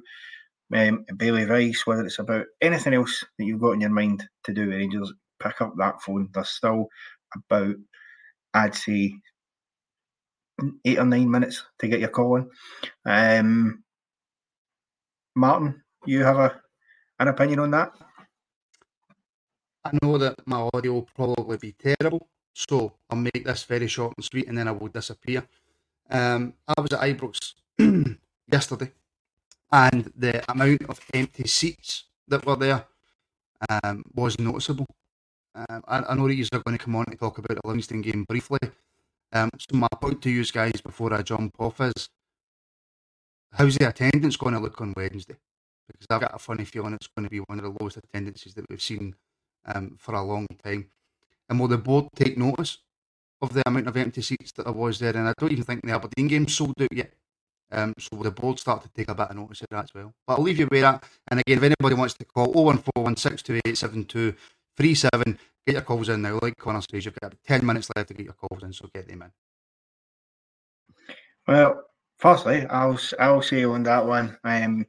[0.74, 4.52] um, Bailey Rice, whether it's about anything else that you've got in your mind to
[4.52, 5.12] do with Rangers.
[5.38, 6.28] Pick up that phone.
[6.32, 6.88] There's still
[7.34, 7.76] about,
[8.54, 9.14] I'd say,
[10.84, 12.50] eight or nine minutes to get your call in.
[13.04, 13.84] Um,
[15.34, 16.60] Martin, you have a
[17.18, 17.92] an opinion on that?
[19.84, 24.14] I know that my audio will probably be terrible, so I'll make this very short
[24.16, 25.46] and sweet and then I will disappear.
[26.08, 27.52] Um, I was at Ibrox
[28.50, 28.92] yesterday
[29.70, 32.86] and the amount of empty seats that were there
[33.68, 34.86] um, was noticeable.
[35.54, 38.00] Um, I, I, know that you're going to come on to talk about the Livingston
[38.00, 38.60] game briefly.
[39.32, 42.08] Um, so my point to you guys before I jump off is,
[43.52, 45.36] how's the attendance going to look on Wednesday?
[45.86, 48.54] Because I've got a funny feeling it's going to be one of the lowest attendances
[48.54, 49.14] that we've seen
[49.66, 50.88] um, for a long time.
[51.48, 52.78] And will the board take notice
[53.40, 55.16] of the amount of empty seats that there was there?
[55.16, 57.12] And I don't even think the Aberdeen game sold out yet.
[57.72, 60.12] Um, so the board start to take a bit of notice of that as well.
[60.26, 61.04] But I'll leave you with that.
[61.28, 64.36] And again, if anybody wants to call 01416287237,
[65.66, 66.38] get your calls in now.
[66.40, 69.08] Like Connor says, you've got 10 minutes left to get your calls in, so get
[69.08, 69.30] them in.
[71.48, 71.82] Well,
[72.18, 74.86] firstly, I'll I'll say on that one, um,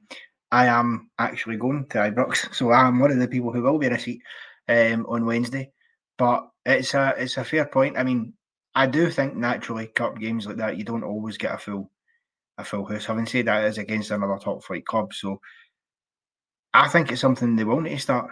[0.51, 3.87] I am actually going to Ibrox, so I'm one of the people who will be
[3.87, 4.21] in a seat
[4.67, 5.71] um, on Wednesday.
[6.17, 7.97] But it's a it's a fair point.
[7.97, 8.33] I mean,
[8.75, 11.91] I do think naturally cup games like that you don't always get a full
[12.57, 13.05] a full house.
[13.05, 15.39] Having said that, it's against another top flight club, so
[16.73, 18.31] I think it's something they will need to start.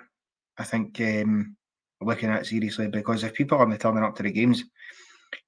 [0.58, 1.56] I think um,
[2.02, 4.64] looking at seriously because if people aren't turning up to the games,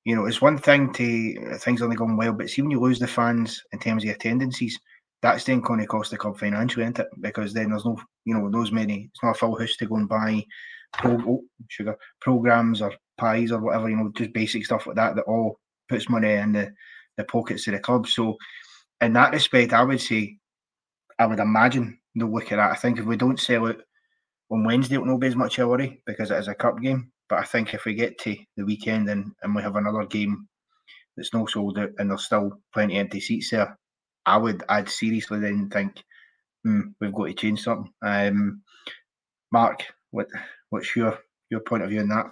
[0.03, 2.99] you know, it's one thing to things only going well, but see when you lose
[2.99, 4.79] the fans in terms of attendances,
[5.21, 7.07] that's then going to cost the club financially, isn't it?
[7.19, 9.09] Because then there's no, you know, those many.
[9.11, 10.43] It's not a full house to go and buy
[10.93, 15.15] pro, oh, sugar programs or pies or whatever, you know, just basic stuff like that
[15.15, 15.59] that all
[15.89, 16.71] puts money in the,
[17.17, 18.07] the pockets of the club.
[18.07, 18.37] So,
[19.01, 20.37] in that respect, I would say,
[21.19, 22.71] I would imagine they'll look at that.
[22.71, 23.79] I think if we don't sell it
[24.49, 27.11] on Wednesday, it won't be as much a worry because it is a cup game.
[27.29, 30.47] But I think if we get to the weekend and, and we have another game
[31.15, 33.77] that's not sold out and there's still plenty empty seats there,
[34.25, 36.03] I would I'd seriously then think
[36.63, 37.91] hmm, we've got to change something.
[38.01, 38.61] Um,
[39.51, 40.27] Mark, what
[40.69, 42.25] what's your your point of view on that?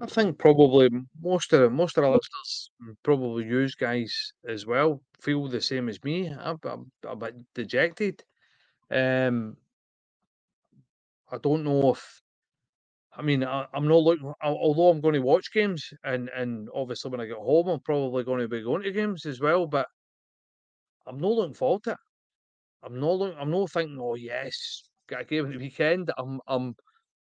[0.00, 0.88] I think probably
[1.20, 2.70] most of the most of our listeners,
[3.02, 6.28] probably you guys as well, feel the same as me.
[6.28, 8.22] I'm, I'm a bit dejected.
[8.90, 9.56] Um,
[11.30, 12.22] I don't know if
[13.16, 14.32] I mean, I, am not looking.
[14.42, 18.24] Although I'm going to watch games, and and obviously when I get home, I'm probably
[18.24, 19.66] going to be going to games as well.
[19.66, 19.86] But
[21.06, 21.98] I'm not looking forward to it.
[22.82, 23.38] I'm not looking.
[23.38, 23.98] I'm not thinking.
[24.00, 26.10] Oh yes, got a game at the weekend.
[26.18, 26.74] I'm I'm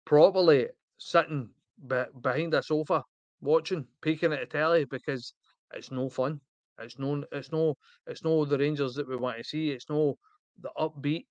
[0.05, 0.67] properly
[0.97, 1.49] sitting
[1.87, 3.03] be, behind a sofa
[3.41, 5.33] watching, peeking at the telly because
[5.73, 6.39] it's no fun.
[6.79, 7.23] It's no.
[7.31, 7.75] It's no.
[8.05, 9.71] It's no the Rangers that we want to see.
[9.71, 10.17] It's no
[10.61, 11.25] the upbeat.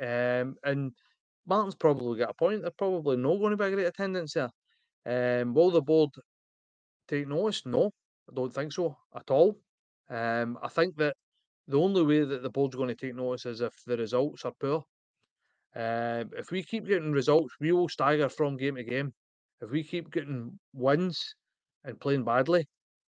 [0.00, 0.92] Um, and
[1.46, 2.62] Martin's probably got a point.
[2.62, 4.50] They're probably not going to be a great attendance there.
[5.06, 6.10] Um, will the board
[7.08, 7.66] take notice?
[7.66, 7.90] No,
[8.30, 9.56] I don't think so at all.
[10.08, 11.16] Um, I think that
[11.66, 14.52] the only way that the board's going to take notice is if the results are
[14.60, 14.84] poor.
[15.74, 19.12] Um, if we keep getting results, we will stagger from game to game.
[19.60, 21.34] If we keep getting wins
[21.84, 22.66] and playing badly,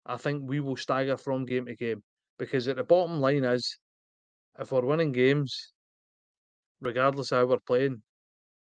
[0.06, 2.02] I think we will stagger from game to game.
[2.38, 3.78] Because at the bottom line is,
[4.58, 5.72] if we're winning games,
[6.80, 8.02] regardless of how we're playing,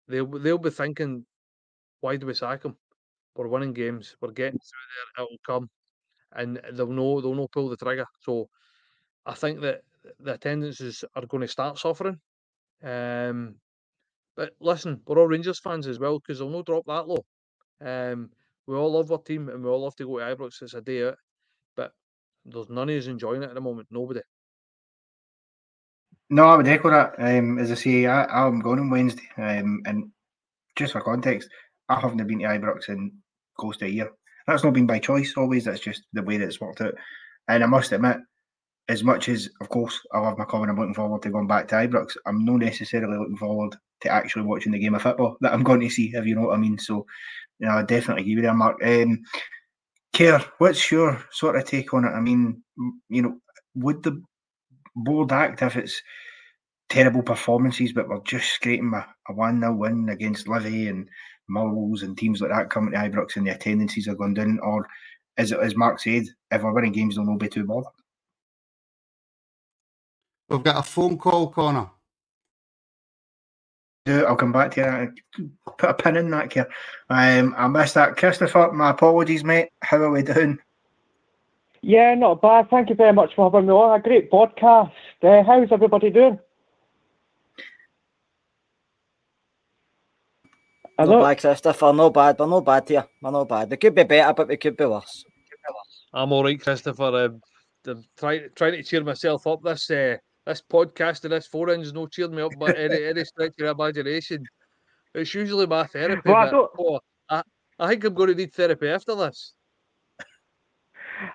[0.07, 1.25] they'll they'll be thinking,
[2.01, 2.75] why do we sack him?
[3.36, 4.15] We're winning games.
[4.21, 5.25] We're getting through there.
[5.25, 5.69] It'll come,
[6.31, 8.05] and they'll know they'll know pull the trigger.
[8.21, 8.49] So
[9.25, 9.81] I think that
[10.19, 12.19] the attendances are going to start suffering.
[12.83, 13.55] Um,
[14.36, 17.25] but listen, we're all Rangers fans as well because they'll not drop that low.
[17.81, 18.29] Um,
[18.67, 20.61] we all love our team and we all love to go to Ibrox.
[20.61, 21.17] It's a day out,
[21.75, 21.91] but
[22.45, 23.88] there's none of us enjoying it at the moment.
[23.91, 24.21] Nobody.
[26.29, 27.13] No, I would echo that.
[27.19, 30.11] Um, as I say, I, am going on Wednesday, um, and
[30.75, 31.49] just for context,
[31.88, 33.11] I haven't been to Ibrox in
[33.59, 34.11] close to a year.
[34.47, 35.65] That's not been by choice always.
[35.65, 36.95] That's just the way that it's worked out.
[37.47, 38.17] And I must admit,
[38.89, 41.47] as much as, of course, I love my club and I'm looking forward to going
[41.47, 43.75] back to Ibrox, I'm not necessarily looking forward
[44.06, 46.47] to actually watching the game of football that I'm going to see, if you know
[46.47, 46.78] what I mean.
[46.78, 47.06] So,
[47.60, 48.78] you know, I definitely give you that, Mark.
[48.84, 49.22] Um,
[50.14, 52.12] Kerr, what's your sort of take on it?
[52.12, 52.64] I mean,
[53.10, 53.38] you know,
[53.76, 54.22] would the
[54.95, 56.01] board act if it's
[56.89, 61.10] terrible performances, but we're just scraping a, a 1 0 win against Livy and
[61.47, 64.60] Mulls and teams like that coming to Ibrox and the attendances are going down?
[64.64, 64.88] Or
[65.38, 67.91] is it, as Mark said, if we're winning games, they'll not be too bothered?
[70.49, 71.89] We've got a phone call, Connor.
[74.06, 74.26] Do.
[74.26, 75.49] I'll come back to you.
[75.78, 76.68] Put a pin in that here.
[77.10, 78.16] Um, I missed that.
[78.16, 79.70] Christopher, my apologies, mate.
[79.82, 80.60] How are we doing?
[81.82, 82.70] Yeah, not bad.
[82.70, 83.99] Thank you very much for having me on.
[83.99, 84.91] A great podcast.
[85.22, 86.39] Uh, how's everybody doing?
[90.97, 91.93] No bad, Christopher.
[91.93, 92.39] No bad.
[92.39, 93.06] We're no bad here.
[93.22, 93.70] We're no bad.
[93.70, 95.26] We could be better, but we could be worse.
[96.14, 97.26] I'm all right, Christopher.
[97.26, 97.41] Um,
[97.86, 99.62] I'm trying trying to cheer myself up.
[99.62, 103.24] This uh, this podcast and this four inch no cheered me up by any, any
[103.26, 104.46] stretch of imagination.
[105.14, 106.22] It's usually my therapy.
[106.30, 107.41] Well, I don't- oh, I,
[107.80, 109.54] I think I'm going to need therapy after this.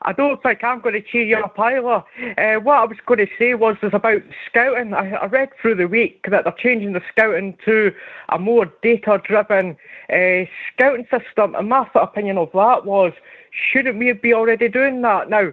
[0.02, 2.04] I don't think I'm going to cheer you up either.
[2.38, 4.92] Uh, what I was going to say was is about scouting.
[4.92, 7.90] I, I read through the week that they're changing the scouting to
[8.28, 9.78] a more data-driven
[10.12, 10.44] uh,
[10.74, 13.14] scouting system, and my opinion of that was,
[13.50, 15.50] shouldn't we be already doing that now?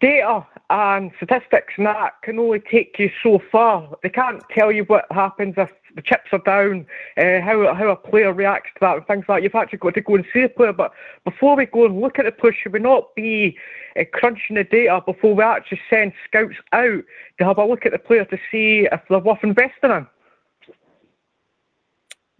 [0.00, 3.96] Data and statistics and that can only take you so far.
[4.02, 6.86] They can't tell you what happens if the chips are down,
[7.16, 9.42] uh, how how a player reacts to that, and things like that.
[9.44, 10.72] You've actually got to go and see the player.
[10.72, 10.92] But
[11.24, 13.56] before we go and look at the player, should we not be
[13.98, 17.04] uh, crunching the data before we actually send scouts out
[17.38, 20.06] to have a look at the player to see if they're worth investing in?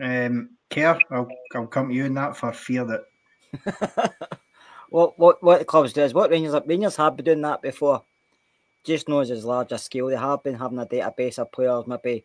[0.00, 3.04] Um, Kerr, I'll, I'll come to you in that for fear that
[4.94, 8.04] What what what the clubs do is what Rangers Rangers have been doing that before.
[8.84, 10.06] Just knows as large a scale.
[10.06, 12.24] They have been having a database of players, maybe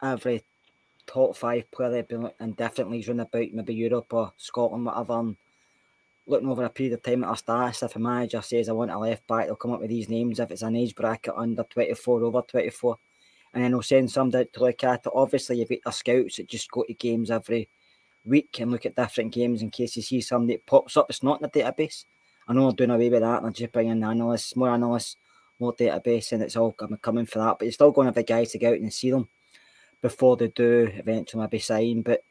[0.00, 0.44] every
[1.08, 5.18] top five player they've been in different leagues round about, maybe Europe or Scotland, whatever.
[5.18, 5.36] And
[6.28, 8.92] looking over a period of time at our stats, if a manager says I want
[8.92, 10.38] a left back, they'll come up with these names.
[10.38, 12.96] If it's an age bracket under 24, over 24,
[13.54, 15.12] and then they'll send somebody out to look at it.
[15.12, 17.68] Obviously, you've got the scouts that just go to games every
[18.28, 21.22] week and look at different games in case you see somebody that pops up It's
[21.22, 22.04] not in the database.
[22.46, 25.16] I know they're doing away with that and just bringing analysts, more analysts,
[25.58, 27.56] more database, and it's all coming, for that.
[27.58, 29.28] But you're still going to have the guys to go out and see them
[30.00, 32.02] before they do eventually maybe sign.
[32.02, 32.22] But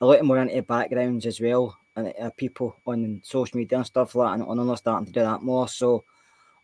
[0.00, 4.14] a lot more into backgrounds as well, and uh, people on social media and stuff
[4.14, 5.68] like that, and they're starting to do that more.
[5.68, 6.04] So,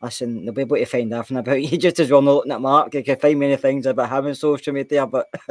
[0.00, 2.22] listen, they'll be able to find everything about you just as well.
[2.22, 5.28] Not looking at Mark, you can find many things about on social media, but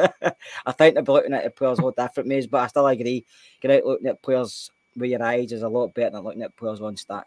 [0.65, 2.47] I think they'll be looking at the players a lot different ways.
[2.47, 3.25] But I still agree,
[3.61, 6.55] get out looking at players with your eyes is a lot better than looking at
[6.57, 7.25] players on stat.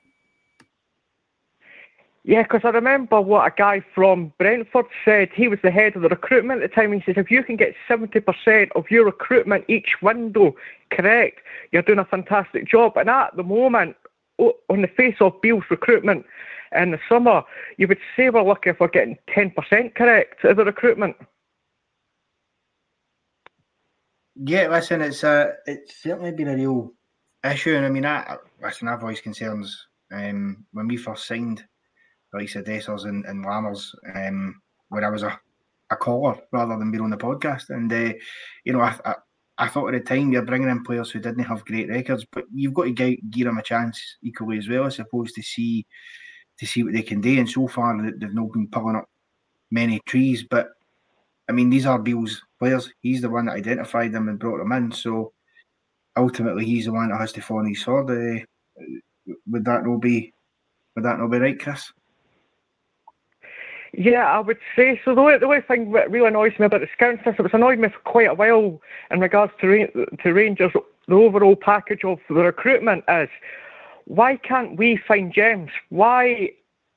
[2.23, 5.31] Yeah, because I remember what a guy from Brentford said.
[5.35, 6.93] He was the head of the recruitment at the time.
[6.93, 10.55] He says, if you can get 70% of your recruitment each window
[10.91, 11.41] correct,
[11.73, 12.99] you're doing a fantastic job.
[12.99, 13.97] And at the moment,
[14.39, 16.27] on the face of Beale's recruitment
[16.75, 17.43] in the summer,
[17.77, 21.17] you would say we're lucky if we're getting 10% correct of the recruitment.
[24.37, 26.93] Yeah, listen, it's uh, it's certainly been a real
[27.45, 31.63] issue, and I mean, I listen, I voiced concerns um, when we first signed
[32.33, 35.39] the likes Dessers and, and Lammers, um, when I was a,
[35.91, 38.15] a caller rather than being on the podcast, and uh,
[38.65, 39.15] you know, I, I
[39.61, 42.45] I thought at the time you're bringing in players who didn't have great records, but
[42.51, 45.87] you've got to gi- give them a chance equally as well, I suppose, to see
[46.61, 47.39] to see what they can do.
[47.39, 49.09] And so far, they- they've not been pulling up
[49.71, 50.69] many trees, but
[51.49, 52.93] I mean, these are Beale's players.
[53.01, 54.93] He's the one that identified them and brought them in.
[54.93, 55.33] So
[56.17, 58.11] ultimately, he's the one that has to fall on his sword.
[58.11, 58.45] Uh,
[59.49, 60.33] would that not be?
[60.95, 61.93] Would that not be right, Chris?
[63.93, 65.15] Yeah, I would say so.
[65.15, 67.81] The only, the only thing that really annoys me about the scouting system, it's annoyed
[67.81, 68.81] me for quite a while
[69.11, 70.73] in regards to to Rangers,
[71.09, 73.29] the overall package of the recruitment is
[74.07, 75.71] why can't we find gems?
[75.89, 76.51] Why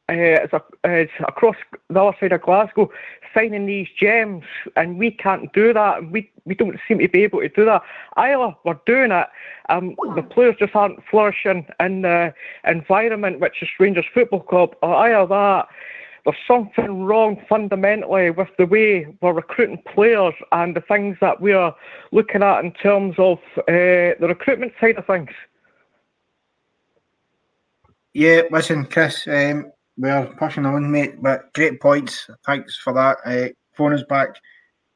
[0.09, 1.55] uh, is, a, across
[1.89, 2.89] the other side of Glasgow
[3.33, 4.43] finding these gems
[4.75, 7.65] and we can't do that and we, we don't seem to be able to do
[7.65, 7.81] that.
[8.17, 9.27] Either we're doing it,
[9.69, 12.33] um, the players just aren't flourishing in the
[12.67, 15.67] environment which is Rangers Football Club, or either that
[16.25, 21.73] there's something wrong fundamentally with the way we're recruiting players and the things that we're
[22.11, 25.31] looking at in terms of uh, the recruitment side of things.
[28.13, 32.29] Yeah, listen, Chris, um, we're pushing on, mate, but great points.
[32.45, 33.17] Thanks for that.
[33.25, 34.35] Uh, phone us back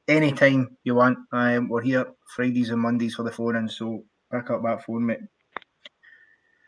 [0.07, 1.17] anytime you want.
[1.31, 2.05] Um, we're here
[2.35, 5.19] Fridays and Mondays for the phone in, so pick up that phone, mate.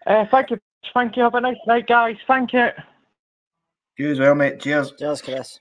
[0.08, 0.60] Uh, thank you.
[0.94, 1.24] Thank you.
[1.24, 2.18] Have a nice night, guys.
[2.26, 2.70] Thank you.
[3.98, 4.60] You as well, mate.
[4.60, 4.94] Cheers.
[4.98, 5.60] Cheers, Chris.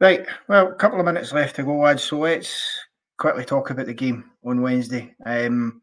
[0.00, 2.04] Right, well, a couple of minutes left to go, lads.
[2.04, 2.80] So let's
[3.16, 5.14] quickly talk about the game on Wednesday.
[5.24, 5.80] Um,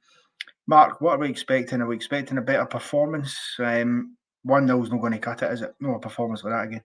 [0.67, 1.81] Mark, what are we expecting?
[1.81, 3.37] Are we expecting a better performance?
[3.59, 4.15] Um,
[4.45, 5.73] one 0 not going to cut it, is it?
[5.79, 6.83] No, a performance like that again.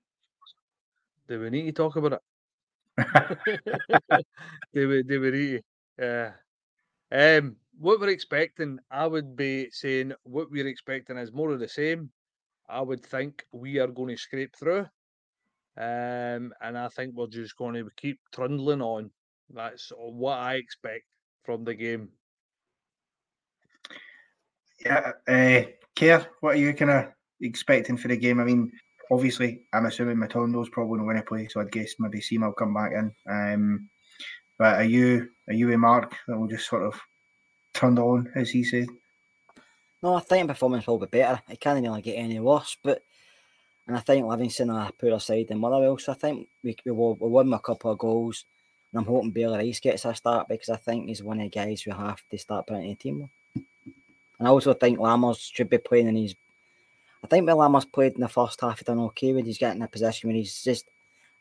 [1.29, 2.21] Do we need to talk about
[2.99, 3.61] it?
[4.75, 5.03] do we?
[5.03, 5.63] Do we need?
[5.99, 6.33] Yeah.
[7.13, 11.69] Um, what we're expecting, I would be saying what we're expecting is more of the
[11.69, 12.11] same.
[12.69, 14.87] I would think we are going to scrape through.
[15.77, 19.11] Um, and I think we're just going to keep trundling on.
[19.53, 21.05] That's what I expect
[21.45, 22.09] from the game.
[24.85, 25.63] Yeah, uh,
[25.95, 27.07] Kerr, what are you kind of
[27.41, 28.41] expecting for the game?
[28.41, 28.71] I mean,
[29.11, 32.53] obviously, I'm assuming Matondo's probably not going to play, so I'd guess maybe Sima will
[32.53, 33.13] come back in.
[33.29, 33.89] Um,
[34.59, 37.01] but are you are you a Mark that will just sort of
[37.73, 38.89] turn on, as he said?
[40.03, 41.41] No, I think performance will be better.
[41.49, 43.03] It can't really get any worse, but
[43.87, 46.93] and I think Livingston are a poorer side than Motherwell, so I think we we
[46.93, 48.45] will we win a couple of goals.
[48.93, 51.49] And I'm hoping Bailey Rice gets a start because I think he's one of the
[51.51, 53.31] guys who have to start putting in the team.
[54.39, 56.35] And I also think Lammers should be playing in his.
[57.23, 59.83] I think when Lammers played in the first half, he done okay when he's getting
[59.83, 60.89] a position where he's just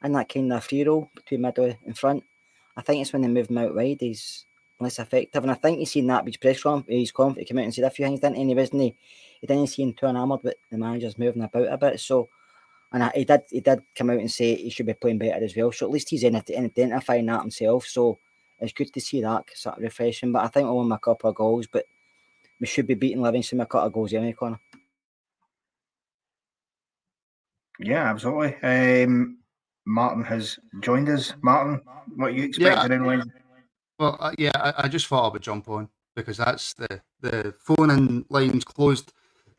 [0.04, 2.24] in that kind of free role between middle and front.
[2.76, 4.46] I think it's when they move him out wide, he's
[4.80, 5.44] less effective.
[5.44, 7.66] And I think he's seen that with his press conference, he's confident, he came out
[7.66, 8.42] and said a few things, didn't he?
[8.42, 12.00] And he wasn't, he, didn't seem too enamoured with the manager's moving about a bit.
[12.00, 12.30] So,
[12.92, 15.56] and he did he did come out and say he should be playing better as
[15.56, 15.72] well.
[15.72, 17.86] So at least he's in identifying that himself.
[17.86, 18.18] So
[18.60, 20.32] it's good to see that sort of refreshing.
[20.32, 21.86] But I think we'll win a couple of goals, but
[22.60, 24.60] we should be beating Livingston a couple of goals anyway, Connor.
[27.80, 28.56] Yeah, absolutely.
[28.62, 29.38] Um,
[29.86, 31.34] Martin has joined us.
[31.42, 31.82] Martin,
[32.16, 33.32] what are you expecting Yeah, Wednesday?
[33.98, 37.54] Well, uh, yeah, I, I just thought I would jump on because that's the the
[37.60, 39.14] phone and lines closed,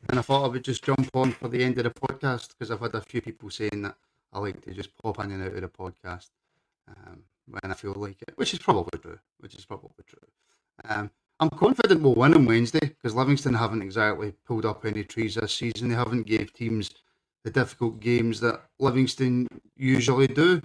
[0.09, 2.71] and I thought I would just jump on for the end of the podcast because
[2.71, 3.95] I've had a few people saying that
[4.33, 6.29] I like to just pop in and out of the podcast
[6.87, 9.19] um, when I feel like it, which is probably true.
[9.39, 10.27] Which is probably true.
[10.85, 15.35] Um, I'm confident we'll win on Wednesday because Livingston haven't exactly pulled up any trees
[15.35, 15.89] this season.
[15.89, 16.91] They haven't gave teams
[17.43, 20.61] the difficult games that Livingston usually do.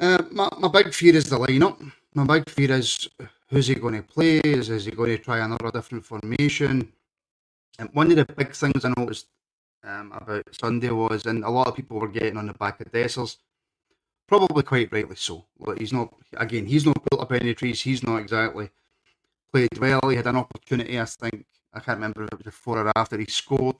[0.00, 1.76] Uh, my, my big fear is the lineup.
[2.14, 3.08] My big fear is
[3.48, 4.38] who's he going to play?
[4.38, 6.92] Is, is he going to try another different formation?
[7.78, 9.26] And one of the big things I noticed
[9.84, 12.90] um, about Sunday was, and a lot of people were getting on the back of
[12.92, 13.36] Dessers,
[14.26, 15.44] probably quite rightly so.
[15.58, 17.80] Like he's not, again, he's not built up any trees.
[17.80, 18.70] He's not exactly
[19.52, 20.00] played well.
[20.08, 23.18] He had an opportunity, I think, I can't remember if it was before or after
[23.18, 23.76] he scored,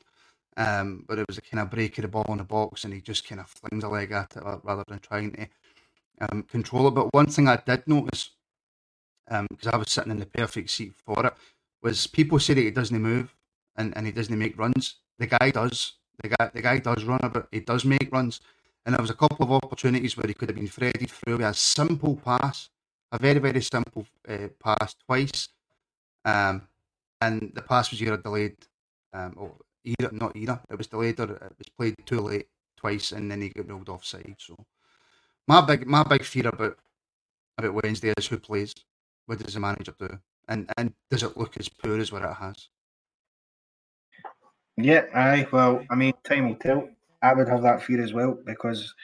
[0.59, 2.93] um, but it was a kind of break of the ball in the box, and
[2.93, 5.47] he just kind of flings a leg at it rather than trying to
[6.21, 6.95] um, control it.
[6.95, 8.31] But one thing I did notice,
[9.27, 11.35] because I was sitting in the perfect seat for it,
[11.81, 13.35] was people say that he doesn't move
[13.77, 14.97] and, and he doesn't make runs.
[15.19, 15.95] The guy does.
[16.23, 17.47] The guy the guy does run a bit.
[17.53, 18.41] He does make runs.
[18.85, 21.47] And there was a couple of opportunities where he could have been threaded through with
[21.47, 22.69] a simple pass,
[23.13, 25.51] a very very simple uh, pass twice,
[26.25, 26.63] um,
[27.21, 28.57] and the pass was either delayed,
[29.13, 29.53] um, or
[29.85, 30.61] either not either.
[30.71, 33.89] It was delayed or it was played too late twice, and then he got ruled
[33.89, 34.37] offside.
[34.39, 34.57] So
[35.47, 36.79] my big my big fear about
[37.57, 38.75] about Wednesday is who plays.
[39.27, 40.19] What does the manager do?
[40.49, 42.69] And and does it look as poor as what it has?
[44.77, 45.47] Yeah, aye.
[45.53, 46.89] Well, I mean, time will tell.
[47.21, 48.95] I would have that fear as well because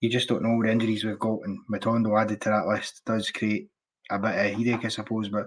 [0.00, 3.30] you just don't know the injuries we've got, and Matondo added to that list does
[3.30, 3.68] create
[4.10, 5.28] a bit of headache, I suppose.
[5.28, 5.46] But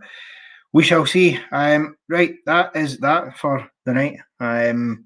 [0.74, 1.40] we shall see.
[1.52, 4.18] Um, right, that is that for the night.
[4.40, 5.06] Um,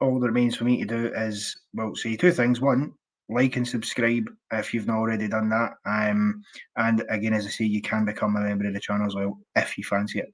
[0.00, 2.60] all that remains for me to do is well, say two things.
[2.60, 2.92] One,
[3.28, 5.72] like and subscribe if you've not already done that.
[5.86, 6.42] Um,
[6.76, 9.38] and again, as I say, you can become a member of the channel as well
[9.56, 10.32] if you fancy it.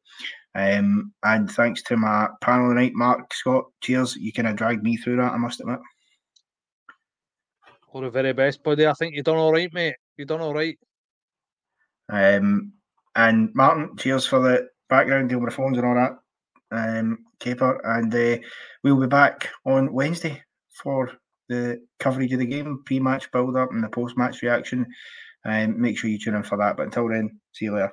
[0.54, 3.66] Um, and thanks to my panel tonight, Mark Scott.
[3.80, 4.16] Cheers.
[4.16, 5.78] You kind of dragged me through that, I must admit.
[7.92, 8.86] All the very best, buddy.
[8.86, 9.96] I think you've done all right, mate.
[10.16, 10.78] You've done all right.
[12.08, 12.72] Um,
[13.16, 16.18] and Martin, cheers for the background deal with the phones and all that.
[16.72, 18.42] Um, Caper, and uh,
[18.84, 20.42] we'll be back on Wednesday
[20.82, 21.10] for
[21.48, 24.86] the coverage of the game, pre-match build-up, and the post-match reaction.
[25.44, 26.76] Um, make sure you tune in for that.
[26.76, 27.92] But until then, see you later.